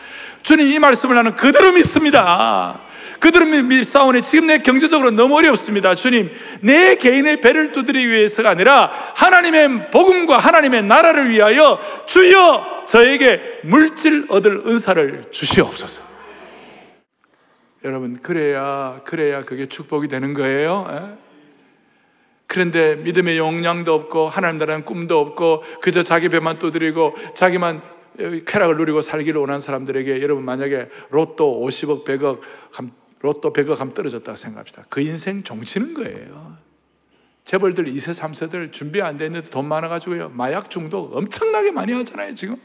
주님, 0.45 0.69
이 0.69 0.79
말씀을 0.79 1.17
나는 1.17 1.35
그대로 1.35 1.73
믿습니다. 1.73 2.83
그대로 3.19 3.47
믿사오니 3.47 4.23
지금 4.23 4.47
내 4.47 4.59
경제적으로 4.59 5.11
너무 5.11 5.37
어렵습니다. 5.39 5.97
주님, 5.97 6.31
내 6.61 6.95
개인의 6.95 7.41
배를 7.41 7.73
두드리기 7.73 8.09
위해서가 8.09 8.51
아니라 8.51 8.93
하나님의 9.17 9.91
복음과 9.91 10.39
하나님의 10.39 10.85
나라를 10.85 11.31
위하여 11.31 11.81
주여 12.07 12.85
저에게 12.87 13.59
물질 13.65 14.27
얻을 14.29 14.63
은사를 14.67 15.25
주시옵소서. 15.33 16.08
여러분, 17.85 18.21
그래야, 18.21 19.01
그래야 19.05 19.45
그게 19.45 19.67
축복이 19.67 20.09
되는 20.09 20.35
거예요. 20.35 20.87
에? 20.91 20.95
예? 20.95 21.19
그런데 22.47 22.97
믿음의 22.97 23.39
용량도 23.39 23.93
없고, 23.93 24.29
하나님 24.29 24.59
나라는 24.59 24.85
꿈도 24.85 25.21
없고, 25.21 25.63
그저 25.81 26.03
자기 26.03 26.29
배만 26.29 26.59
두드리고, 26.59 27.15
자기만 27.35 27.83
쾌락을 28.47 28.77
누리고 28.77 29.01
살기를 29.01 29.41
원하는 29.41 29.61
사람들에게 29.61 30.21
여러분 30.21 30.45
만약에 30.45 30.89
로또 31.11 31.65
50억, 31.65 32.05
100억, 32.05 32.41
로또 33.21 33.53
100억 33.53 33.77
하면 33.77 33.95
떨어졌다고 33.95 34.35
생각합시다. 34.35 34.87
그 34.89 35.01
인생 35.01 35.43
종치는 35.45 35.95
거예요. 35.95 36.57
재벌들 37.45 37.87
2세, 37.87 38.13
3세들 38.13 38.73
준비 38.73 39.01
안 39.01 39.17
됐는데 39.17 39.49
돈 39.51 39.67
많아가지고요. 39.67 40.31
마약 40.31 40.69
중독 40.71 41.17
엄청나게 41.17 41.71
많이 41.71 41.93
하잖아요, 41.93 42.35
지금. 42.35 42.57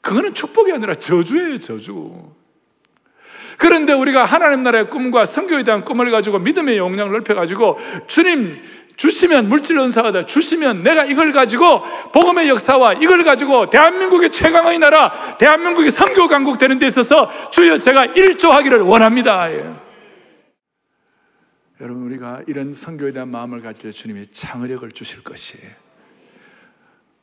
그거는 0.00 0.34
축복이 0.34 0.72
아니라 0.72 0.94
저주예요, 0.94 1.58
저주. 1.58 2.32
그런데 3.60 3.92
우리가 3.92 4.24
하나님 4.24 4.62
나라의 4.62 4.88
꿈과 4.88 5.26
성교에 5.26 5.64
대한 5.64 5.84
꿈을 5.84 6.10
가지고 6.10 6.38
믿음의 6.38 6.78
용량을 6.78 7.12
넓혀가지고 7.12 7.78
주님 8.06 8.62
주시면 8.96 9.50
물질 9.50 9.76
은사가 9.76 10.12
돼 10.12 10.24
주시면 10.24 10.82
내가 10.82 11.04
이걸 11.04 11.30
가지고 11.32 11.82
복음의 12.10 12.48
역사와 12.48 12.94
이걸 12.94 13.22
가지고 13.22 13.68
대한민국의 13.68 14.32
최강의 14.32 14.78
나라 14.78 15.36
대한민국의 15.36 15.90
성교 15.90 16.28
강국 16.28 16.56
되는 16.56 16.78
데 16.78 16.86
있어서 16.86 17.28
주여 17.50 17.76
제가 17.76 18.06
일조하기를 18.06 18.80
원합니다. 18.80 19.52
예. 19.52 19.74
여러분 21.82 22.04
우리가 22.04 22.40
이런 22.46 22.72
성교에 22.72 23.12
대한 23.12 23.28
마음을 23.28 23.60
가질 23.60 23.82
때 23.82 23.90
주님이 23.90 24.28
창의력을 24.32 24.90
주실 24.92 25.22
것이에요. 25.22 25.70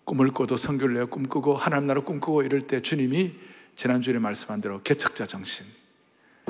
꿈을 0.03 0.29
꿔도 0.29 0.55
성교를 0.55 0.93
내가 0.93 1.07
꿈꾸고 1.07 1.55
하나님 1.55 1.87
나라 1.87 2.01
꿈꾸고 2.01 2.43
이럴 2.43 2.61
때 2.61 2.83
주님이 2.83 3.33
지난주에 3.75 4.19
말씀한 4.19 4.61
대로 4.61 4.83
개척자 4.83 5.25
정신 5.25 5.65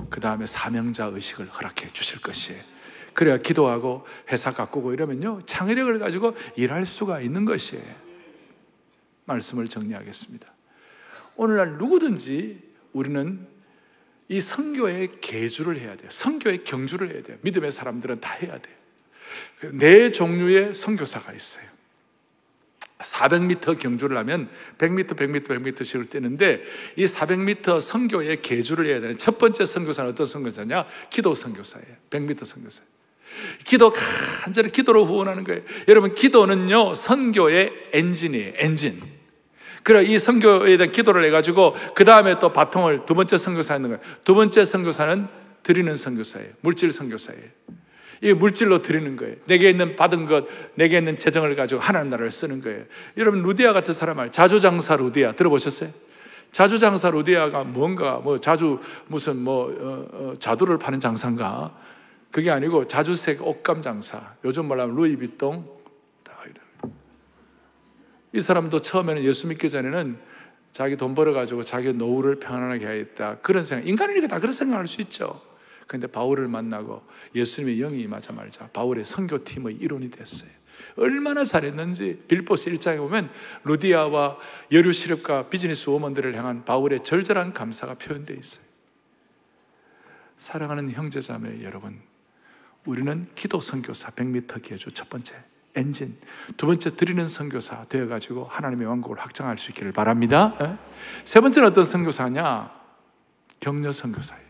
그 0.10 0.20
다음에 0.20 0.46
사명자 0.46 1.06
의식을 1.06 1.48
허락해 1.48 1.90
주실 1.94 2.22
것이에요. 2.22 2.62
그래야 3.14 3.38
기도하고 3.38 4.06
회사 4.32 4.54
가꾸고 4.54 4.94
이러면요. 4.94 5.42
창의력을 5.46 5.98
가지고 6.00 6.36
일할 6.56 6.86
수가 6.86 7.20
있는 7.20 7.46
것이에요. 7.46 8.08
말씀을 9.26 9.68
정리하겠습니다. 9.68 10.48
오늘날 11.36 11.78
누구든지 11.78 12.62
우리는 12.94 13.48
이 14.30 14.42
성교의 14.42 15.20
계주를 15.22 15.80
해야 15.80 15.96
돼요. 15.96 16.10
성교의 16.10 16.64
경주를 16.64 17.14
해야 17.14 17.24
돼요. 17.24 17.38
믿음의 17.42 17.72
사람들은 17.72 18.20
다 18.20 18.34
해야 18.34 18.58
돼요. 18.58 18.76
네 19.74 20.12
종류의 20.12 20.74
성교사가 20.74 21.34
있어요. 21.34 21.67
400m 23.00 23.80
경주를 23.80 24.18
하면 24.18 24.50
100m, 24.78 25.16
100m, 25.16 25.48
100m씩을 25.48 26.10
뛰는데 26.10 26.64
이 26.96 27.06
400m 27.06 27.80
선교의 27.80 28.42
계주를 28.42 28.88
해야 28.88 29.00
되는 29.00 29.18
첫 29.18 29.38
번째 29.38 29.66
선교사는 29.66 30.12
어떤 30.12 30.26
선교사냐? 30.26 30.86
기도 31.10 31.34
선교사예요. 31.34 31.88
100m 32.10 32.46
선교사. 32.46 32.82
기도 33.66 33.94
간절히 34.42 34.72
기도로 34.72 35.06
후원하는 35.06 35.44
거예요. 35.44 35.62
여러분 35.88 36.16
기도는요 36.16 36.96
선교의 36.96 37.72
엔진이에요. 37.94 38.54
엔진. 38.58 39.02
그래 39.84 40.04
이 40.04 40.18
선교에 40.18 40.78
대한 40.78 40.92
기도를 40.92 41.24
해가지고 41.26 41.76
그 41.96 42.04
다음에 42.04 42.40
또 42.40 42.52
바통을 42.52 43.06
두 43.06 43.14
번째 43.14 43.38
선교사 43.38 43.76
하는 43.76 43.90
거예요. 43.90 44.02
두 44.24 44.34
번째 44.34 44.66
선교사는 44.66 45.28
드리는 45.64 45.96
선교사예요. 45.96 46.50
물질 46.62 46.92
선교사예요. 46.92 47.44
이 48.22 48.34
물질로 48.34 48.82
드리는 48.82 49.16
거예요. 49.16 49.36
내게 49.46 49.70
있는 49.70 49.96
받은 49.96 50.26
것, 50.26 50.46
내게 50.76 50.98
있는 50.98 51.20
재정을 51.20 51.56
가지고 51.56 51.82
하나님 51.82 52.10
나라를 52.10 52.32
쓰는 52.32 52.62
거예요. 52.62 52.84
여러분 53.18 53.42
루디아 53.44 53.74
같은 53.74 53.94
사람 53.94 54.20
알 54.20 54.32
자주장사 54.32 54.96
루디아 54.96 55.34
들어보셨어요? 55.34 55.92
자주장사 56.52 57.12
루디아가 57.12 57.64
뭔가 57.64 58.18
뭐 58.18 58.40
자주 58.40 58.80
무슨 59.08 59.38
뭐 59.38 59.66
어, 59.66 60.08
어, 60.12 60.34
자두를 60.40 60.78
파는 60.78 61.00
장사인가? 61.00 61.76
그게 62.32 62.52
아니고 62.52 62.88
자주색 62.88 63.46
옷감 63.46 63.82
장사. 63.82 64.34
요즘 64.44 64.68
말하면 64.68 64.96
루이비통. 64.96 65.78
이 68.34 68.42
사람도 68.42 68.82
처음에는 68.82 69.24
예수 69.24 69.48
믿기 69.48 69.70
전에는 69.70 70.18
자기 70.72 70.96
돈 70.96 71.16
벌어가지고 71.16 71.64
자기 71.64 71.94
노후를 71.94 72.36
평안하게 72.36 72.86
해야겠다. 72.86 73.38
그런 73.38 73.64
생각. 73.64 73.88
인간이니까 73.88 74.28
다 74.28 74.40
그런 74.40 74.52
생각할 74.54 74.86
수 74.86 75.02
있죠. 75.02 75.42
근데 75.88 76.06
바울을 76.06 76.48
만나고 76.48 77.02
예수님의 77.34 77.78
영이 77.78 78.02
임하자마자 78.02 78.68
바울의 78.68 79.06
선교팀의 79.06 79.76
일원이 79.76 80.12
됐어요. 80.12 80.52
얼마나 80.98 81.44
잘했는지 81.44 82.24
빌보스 82.28 82.70
1장에 82.72 82.98
보면 82.98 83.32
루디아와 83.64 84.38
여류시립과 84.72 85.50
비즈니스 85.50 85.90
워먼들을 85.90 86.36
향한 86.36 86.66
바울의 86.66 87.04
절절한 87.04 87.54
감사가 87.54 87.96
표현되어 87.96 88.36
있어요. 88.38 88.66
사랑하는 90.38 90.92
형제자매 90.92 91.64
여러분, 91.64 92.00
우리는 92.86 93.28
기도 93.34 93.60
선교사 93.60 94.12
100m 94.12 94.62
기회주 94.62 94.92
첫 94.92 95.10
번째 95.10 95.36
엔진, 95.76 96.18
두 96.58 96.66
번째 96.66 96.96
드리는 96.96 97.28
선교사 97.28 97.86
되어가지고 97.86 98.46
하나님의 98.46 98.88
왕국을 98.88 99.20
확장할 99.20 99.58
수 99.58 99.72
있기를 99.72 99.92
바랍니다. 99.92 100.56
예? 100.62 100.78
세 101.24 101.40
번째는 101.40 101.70
어떤 101.70 101.86
선교사냐? 101.86 102.72
격려 103.60 103.92
선교사예요. 103.92 104.47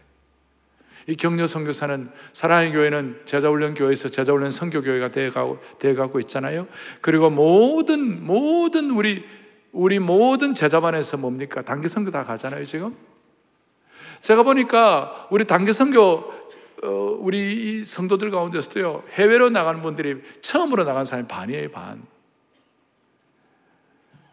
이 1.07 1.15
격려 1.15 1.47
선교사는 1.47 2.09
사랑의 2.33 2.73
교회는 2.73 3.21
제자훈련 3.23 3.73
교회에서 3.73 4.09
제자훈련 4.09 4.51
선교 4.51 4.81
교회가 4.81 5.09
되어가고 5.09 5.59
되어가고 5.79 6.19
있잖아요. 6.21 6.67
그리고 6.99 7.29
모든 7.29 8.25
모든 8.25 8.91
우리 8.91 9.25
우리 9.71 9.99
모든 9.99 10.53
제자반에서 10.53 11.15
뭡니까 11.15 11.61
단기 11.61 11.87
선교 11.87 12.11
다 12.11 12.23
가잖아요 12.23 12.65
지금. 12.65 12.93
제가 14.19 14.43
보니까 14.43 15.27
우리 15.31 15.45
단기 15.45 15.71
선교 15.71 16.33
어, 16.83 17.17
우리 17.19 17.85
성도들 17.85 18.29
가운데서도요 18.29 19.03
해외로 19.13 19.49
나가는 19.49 19.81
분들이 19.81 20.21
처음으로 20.41 20.83
나간 20.83 21.05
사람이 21.05 21.29
반이에요 21.29 21.71
반. 21.71 22.03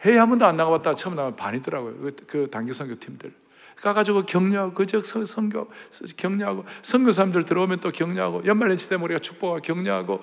해외 0.03 0.19
한 0.19 0.29
번도 0.29 0.45
안 0.45 0.57
나가봤다 0.57 0.97
처음 0.97 1.15
나가면 1.15 1.37
반이더라고요 1.37 2.01
그, 2.01 2.17
그 2.27 2.51
단기 2.51 2.73
선교 2.73 2.97
팀들. 2.97 3.44
가가지고 3.81 4.25
격려하고 4.27 4.75
그적 4.75 5.05
선교 5.05 5.69
격려하고 6.17 6.65
선교사람들 6.83 7.45
들어오면 7.45 7.81
또 7.81 7.91
격려하고 7.91 8.45
연말연시 8.47 8.89
때문에 8.89 9.05
우리가 9.05 9.21
축복하고 9.21 9.61
격려하고 9.61 10.23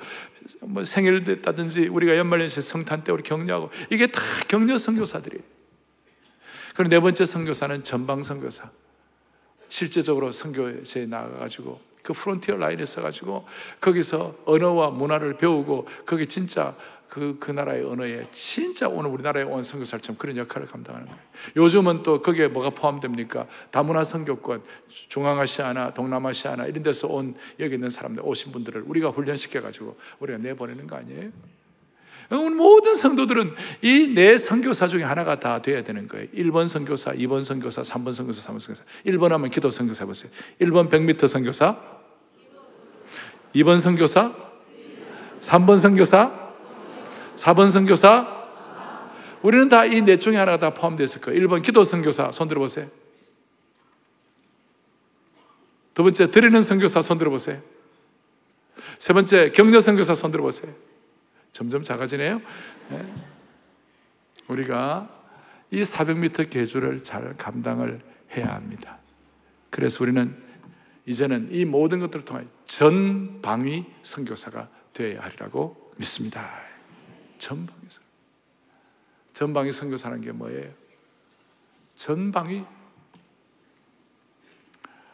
뭐 0.61 0.83
생일 0.83 1.23
됐다든지 1.23 1.87
우리가 1.87 2.17
연말연시 2.17 2.61
성탄 2.61 3.03
때 3.03 3.11
우리 3.11 3.23
격려하고 3.23 3.69
이게 3.89 4.07
다 4.07 4.21
격려 4.47 4.77
선교사들이에요. 4.77 5.43
그리고 6.75 6.89
네 6.89 6.99
번째 6.99 7.25
선교사는 7.25 7.83
전방 7.83 8.23
선교사. 8.23 8.69
실제적으로 9.69 10.31
선교에 10.31 10.83
나가가지고 11.07 11.79
그 12.03 12.13
프론티어 12.13 12.57
라인에 12.57 12.85
서가지고 12.85 13.45
거기서 13.79 14.35
언어와 14.45 14.89
문화를 14.89 15.37
배우고 15.37 15.87
거기 16.05 16.27
진짜 16.27 16.75
그, 17.11 17.35
그 17.41 17.51
나라의 17.51 17.83
언어에 17.83 18.23
진짜 18.31 18.87
오늘 18.87 19.09
우리나라에 19.09 19.43
온 19.43 19.61
선교사처럼 19.61 20.17
그런 20.17 20.37
역할을 20.37 20.65
감당하는 20.65 21.07
거예요. 21.07 21.19
요즘은 21.57 22.03
또 22.03 22.21
거기에 22.21 22.47
뭐가 22.47 22.69
포함됩니까? 22.69 23.47
다문화 23.69 24.05
선교권, 24.05 24.63
중앙아시아나 25.09 25.93
동남아시아나 25.93 26.67
이런 26.67 26.83
데서 26.83 27.09
온 27.09 27.35
여기 27.59 27.73
있는 27.73 27.89
사람들, 27.89 28.23
오신 28.23 28.53
분들을 28.53 28.83
우리가 28.87 29.09
훈련시켜가지고 29.09 29.97
우리가 30.21 30.39
내보내는 30.39 30.87
거 30.87 30.95
아니에요? 30.95 31.31
오늘 32.31 32.51
모든 32.51 32.95
성도들은 32.95 33.55
이 33.81 34.07
네 34.15 34.37
선교사 34.37 34.87
중에 34.87 35.03
하나가 35.03 35.37
다 35.37 35.61
돼야 35.61 35.83
되는 35.83 36.07
거예요. 36.07 36.27
1번 36.27 36.69
선교사, 36.69 37.11
2번 37.11 37.43
선교사, 37.43 37.81
3번 37.81 38.13
선교사, 38.13 38.53
3번 38.53 38.59
선교사. 38.61 38.85
1번 39.05 39.27
하면 39.31 39.49
기도 39.49 39.69
선교사 39.69 40.05
해보세요. 40.05 40.31
1번 40.61 40.89
100m 40.89 41.27
선교사, 41.27 41.75
2번 43.53 43.79
선교사, 43.81 44.33
3번 45.41 45.77
선교사, 45.77 46.40
4번 47.37 47.69
선교사? 47.69 48.41
우리는 49.41 49.69
다 49.69 49.85
이 49.85 50.01
넷 50.01 50.19
중에 50.19 50.35
하나가 50.37 50.57
다 50.57 50.69
포함되어 50.73 51.03
있을 51.03 51.21
거예요. 51.21 51.39
1번 51.47 51.63
기도 51.63 51.83
선교사, 51.83 52.31
손 52.31 52.47
들어 52.47 52.59
보세요. 52.59 52.87
두 55.93 56.03
번째, 56.03 56.31
드리는 56.31 56.61
선교사, 56.61 57.01
손 57.01 57.17
들어 57.17 57.29
보세요. 57.31 57.61
세 58.99 59.13
번째, 59.13 59.51
격려 59.51 59.79
선교사, 59.81 60.15
손 60.15 60.31
들어 60.31 60.43
보세요. 60.43 60.73
점점 61.51 61.83
작아지네요. 61.83 62.41
네. 62.89 63.13
우리가 64.47 65.09
이 65.71 65.81
400m 65.81 66.49
계주를 66.49 67.03
잘 67.03 67.35
감당을 67.37 68.01
해야 68.35 68.53
합니다. 68.53 68.99
그래서 69.69 70.03
우리는 70.03 70.35
이제는 71.05 71.49
이 71.51 71.65
모든 71.65 71.99
것들을 71.99 72.25
통해 72.25 72.45
전방위 72.65 73.85
선교사가 74.03 74.69
되어야 74.93 75.21
하리라고 75.21 75.91
믿습니다. 75.97 76.70
전방위 77.41 77.89
선 77.89 78.03
전방위 79.33 79.71
선교사라는 79.71 80.23
게 80.23 80.31
뭐예요? 80.31 80.71
전방위 81.95 82.63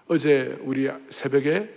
어제 0.10 0.58
우리 0.62 0.90
새벽에 1.10 1.74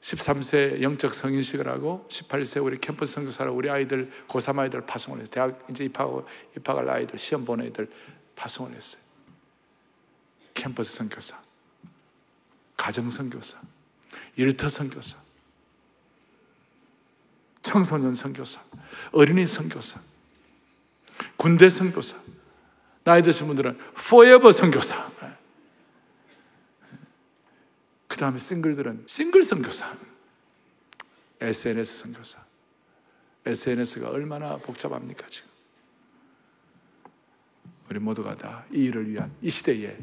13세 0.00 0.82
영적 0.82 1.14
성인식을 1.14 1.68
하고 1.68 2.04
18세 2.08 2.64
우리 2.64 2.78
캠퍼스 2.78 3.14
선교사를 3.14 3.52
우리 3.52 3.70
아이들 3.70 4.10
고3 4.26 4.58
아이들 4.58 4.84
파송을 4.84 5.20
했어요. 5.20 5.30
대학 5.30 5.66
이제 5.70 5.84
입학하고 5.84 6.26
입학할 6.56 6.88
아이들 6.88 7.18
시험 7.18 7.44
보는 7.44 7.66
애들 7.66 7.88
파송을 8.34 8.72
했어요. 8.72 9.00
캠퍼스 10.54 10.96
선교사, 10.96 11.40
가정 12.76 13.08
선교사, 13.08 13.60
일터 14.34 14.68
선교사, 14.68 15.16
청소년 17.62 18.14
선교사, 18.14 18.62
어린이 19.12 19.46
선교사, 19.46 20.00
군대 21.36 21.68
선교사, 21.68 22.16
나이 23.04 23.22
드신 23.22 23.46
분들은 23.46 23.78
forever 23.98 24.52
선교사. 24.52 25.10
그 28.06 28.16
다음에 28.16 28.38
싱글들은 28.38 29.04
싱글 29.06 29.42
선교사, 29.42 29.96
SNS 31.40 31.98
선교사. 32.00 32.44
SNS가 33.46 34.10
얼마나 34.10 34.58
복잡합니까, 34.58 35.26
지금? 35.28 35.48
우리 37.88 37.98
모두가 37.98 38.36
다 38.36 38.64
이 38.72 38.84
일을 38.84 39.08
위한 39.08 39.32
이 39.40 39.50
시대의 39.50 39.96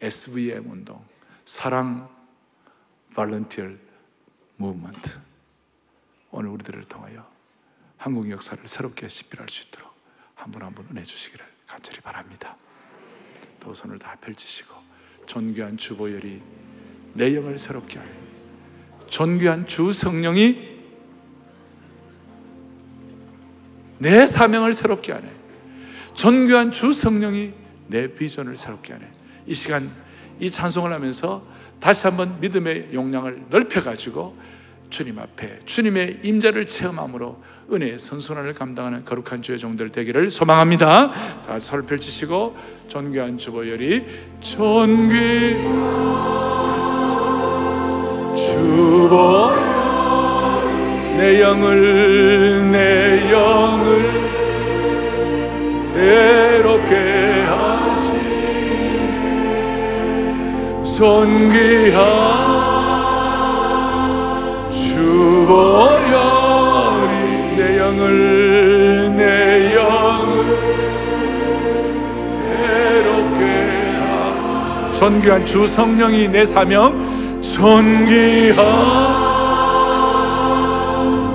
SVM 0.00 0.70
운동, 0.70 1.04
사랑 1.44 2.08
발런티어 3.14 3.70
무브먼트. 4.56 5.18
오늘 6.32 6.48
우리들을 6.50 6.84
통하여 6.84 7.26
한국 7.96 8.28
역사를 8.30 8.60
새롭게 8.66 9.06
집필할 9.06 9.48
수 9.48 9.64
있도록 9.68 9.92
한 10.34 10.50
분 10.50 10.62
한 10.62 10.74
분 10.74 10.84
은혜 10.90 11.02
주시기를 11.04 11.44
간절히 11.66 12.00
바랍니다. 12.00 12.56
두 13.60 13.72
손을 13.74 13.98
다 13.98 14.16
펼치시고 14.20 14.74
존귀한 15.26 15.76
주보혈이 15.76 16.42
내 17.14 17.36
영을 17.36 17.56
새롭게 17.56 17.98
하여 18.00 18.10
존귀한 19.06 19.66
주 19.68 19.92
성령이 19.92 20.72
내 23.98 24.26
사명을 24.26 24.72
새롭게 24.74 25.12
하네. 25.12 25.30
존귀한 26.14 26.72
주 26.72 26.92
성령이 26.92 27.52
내 27.86 28.12
비전을 28.12 28.56
새롭게 28.56 28.94
하네. 28.94 29.08
이 29.46 29.54
시간 29.54 29.94
이 30.40 30.50
찬송을 30.50 30.92
하면서 30.92 31.46
다시 31.78 32.06
한번 32.06 32.40
믿음의 32.40 32.88
용량을 32.92 33.46
넓혀 33.48 33.82
가지고 33.82 34.36
주님 34.92 35.18
앞에 35.18 35.60
주님의 35.64 36.18
임재를 36.22 36.66
체험함으로 36.66 37.42
은혜의 37.72 37.98
선순환을 37.98 38.52
감당하는 38.54 39.04
거룩한 39.04 39.40
주의 39.40 39.58
종들 39.58 39.90
되기를 39.90 40.30
소망합니다. 40.30 41.40
자, 41.40 41.58
설 41.58 41.82
펼치시고 41.82 42.54
존귀한 42.88 43.38
주보열이 43.38 44.04
존귀 44.40 45.54
주보 48.36 49.50
내 51.16 51.40
영을 51.40 52.70
내 52.70 53.32
영을 53.32 54.12
새롭게 55.72 56.94
하시 57.48 58.12
존귀한 60.98 62.51
주보혈이 65.22 66.06
내 67.56 67.78
영을 67.78 69.14
내 69.16 69.74
영을 69.76 70.34
새롭게 72.12 73.44
하 74.00 74.92
존귀한 74.92 75.46
주 75.46 75.64
성령이 75.64 76.26
내 76.28 76.44
사명 76.44 76.98
존귀한 77.40 78.56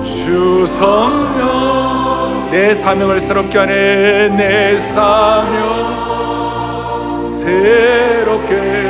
주 0.04 0.66
성령 0.66 2.50
내 2.52 2.74
사명을 2.74 3.22
새롭게 3.22 3.58
하네 3.58 4.30
내 4.36 4.78
사명 4.80 5.98
새롭게 7.26 8.88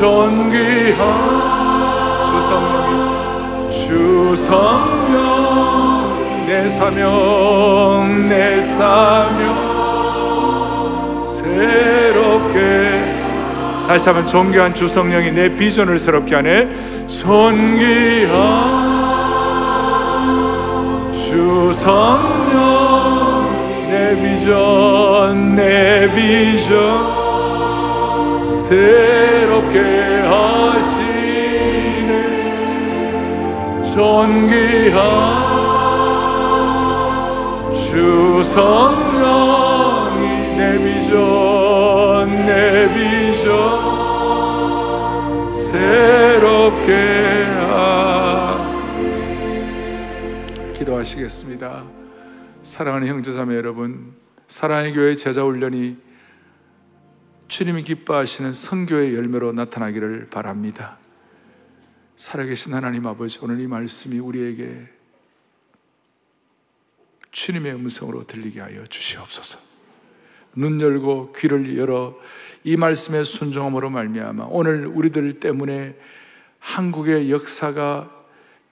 존귀한 0.00 0.96
주 2.24 2.40
성령이 2.40 3.12
주 3.70 4.34
성령 4.34 6.16
내 6.46 6.66
사명 6.66 8.26
내 8.26 8.58
사명 8.62 9.44
새롭게 11.22 12.56
다시 13.86 14.08
한번 14.08 14.26
존귀한 14.26 14.74
주 14.74 14.88
성령이 14.88 15.32
내 15.32 15.54
비전을 15.54 15.98
새롭게 15.98 16.34
하네. 16.34 16.66
존귀한 17.06 18.32
주 21.12 21.74
성령 21.74 23.50
내 23.90 24.18
비전 24.18 25.54
내 25.54 26.10
비전 26.14 27.19
새롭게 28.70 29.80
하시네. 30.20 31.02
존귀한 33.92 34.94
주 37.74 38.44
성령이 38.44 40.22
내 40.56 40.78
비전 40.78 42.46
내 42.46 42.86
비전. 42.94 43.50
새롭게 45.52 46.92
하 47.56 48.54
기도하시겠습니다. 50.74 51.82
사랑하는 52.62 53.08
형제자매 53.08 53.56
여러분 53.56 54.12
사랑의 54.46 54.92
교회 54.92 55.16
제자 55.16 55.42
훈련이 55.42 56.09
주님이 57.50 57.82
기뻐하시는 57.82 58.52
성교의 58.52 59.16
열매로 59.16 59.50
나타나기를 59.52 60.28
바랍니다 60.30 60.98
살아계신 62.14 62.72
하나님 62.74 63.08
아버지 63.08 63.40
오늘 63.42 63.58
이 63.60 63.66
말씀이 63.66 64.20
우리에게 64.20 64.88
주님의 67.32 67.74
음성으로 67.74 68.26
들리게 68.26 68.60
하여 68.60 68.84
주시옵소서. 68.86 69.58
눈 70.54 70.80
열고 70.80 71.32
귀를 71.32 71.76
열어 71.78 72.18
이 72.62 72.76
말씀의 72.76 73.24
순종함으로 73.24 73.88
말미암아 73.88 74.46
오늘 74.50 74.86
우리들 74.86 75.40
때문에 75.40 75.96
한국의 76.58 77.30
역사가 77.30 78.10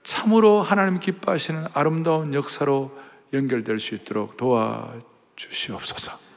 참으로 0.03 0.61
하나님 0.61 0.99
기뻐하시는 0.99 1.67
아름다운 1.73 2.33
역사로 2.33 2.97
연결될 3.33 3.79
수 3.79 3.95
있도록 3.95 4.37
도와 4.37 4.93
주시옵소서. 5.35 6.28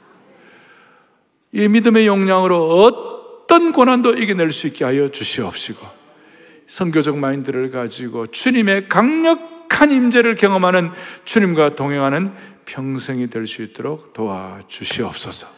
이 1.52 1.68
믿음의 1.68 2.06
용량으로 2.06 2.82
어떤 2.82 3.72
고난도 3.72 4.14
이겨낼 4.14 4.52
수 4.52 4.66
있게 4.66 4.84
하여 4.84 5.08
주시옵시고 5.08 5.86
선교적 6.66 7.18
마인드를 7.18 7.70
가지고 7.70 8.26
주님의 8.26 8.88
강력 8.88 9.52
강력한 9.72 9.90
임재를 9.90 10.34
경험하는 10.34 10.90
주님과 11.24 11.74
동행하는 11.74 12.34
평생이 12.66 13.30
될 13.30 13.46
수 13.46 13.62
있도록 13.62 14.12
도와주시옵소서. 14.12 15.48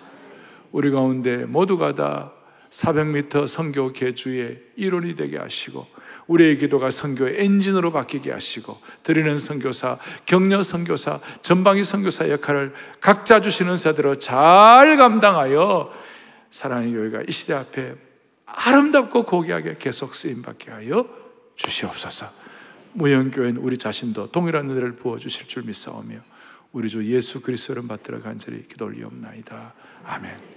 우리 0.71 0.91
가운데 0.91 1.45
모두가 1.45 1.95
다 1.95 2.33
400m 2.71 3.47
선교 3.47 3.93
개주의 3.93 4.63
일원이 4.77 5.17
되게 5.17 5.37
하시고 5.37 5.87
우리의 6.27 6.57
기도가 6.59 6.91
선교의 6.91 7.45
엔진으로 7.45 7.93
바뀌게 7.93 8.33
하시고 8.33 8.81
드리는 9.03 9.37
선교사, 9.39 9.99
격려 10.27 10.63
선교사, 10.63 11.21
전방위 11.43 11.85
선교사 11.85 12.31
역할을 12.31 12.73
각자 13.01 13.41
주시는 13.41 13.77
세대로 13.77 14.15
잘 14.17 14.97
감당하여 14.97 15.93
사랑의 16.51 16.93
교회가 16.93 17.23
이 17.29 17.33
시대 17.33 17.53
앞에 17.53 17.95
아름답고 18.47 19.25
고귀하게 19.25 19.77
계속 19.79 20.15
쓰임 20.15 20.43
받게 20.43 20.71
하여 20.71 21.09
주시옵소서. 21.57 22.31
무형교회는 22.93 23.61
우리 23.61 23.77
자신도 23.77 24.31
동일한 24.31 24.71
은혜를 24.71 24.97
부어 24.97 25.19
주실 25.19 25.49
줄 25.49 25.65
믿사오며 25.65 26.17
우리 26.73 26.89
주 26.89 27.05
예수 27.13 27.41
그리스도를 27.41 27.87
받들어 27.87 28.21
간절히 28.21 28.67
기도 28.67 28.87
올리옵나이다. 28.87 29.75
아멘. 30.05 30.54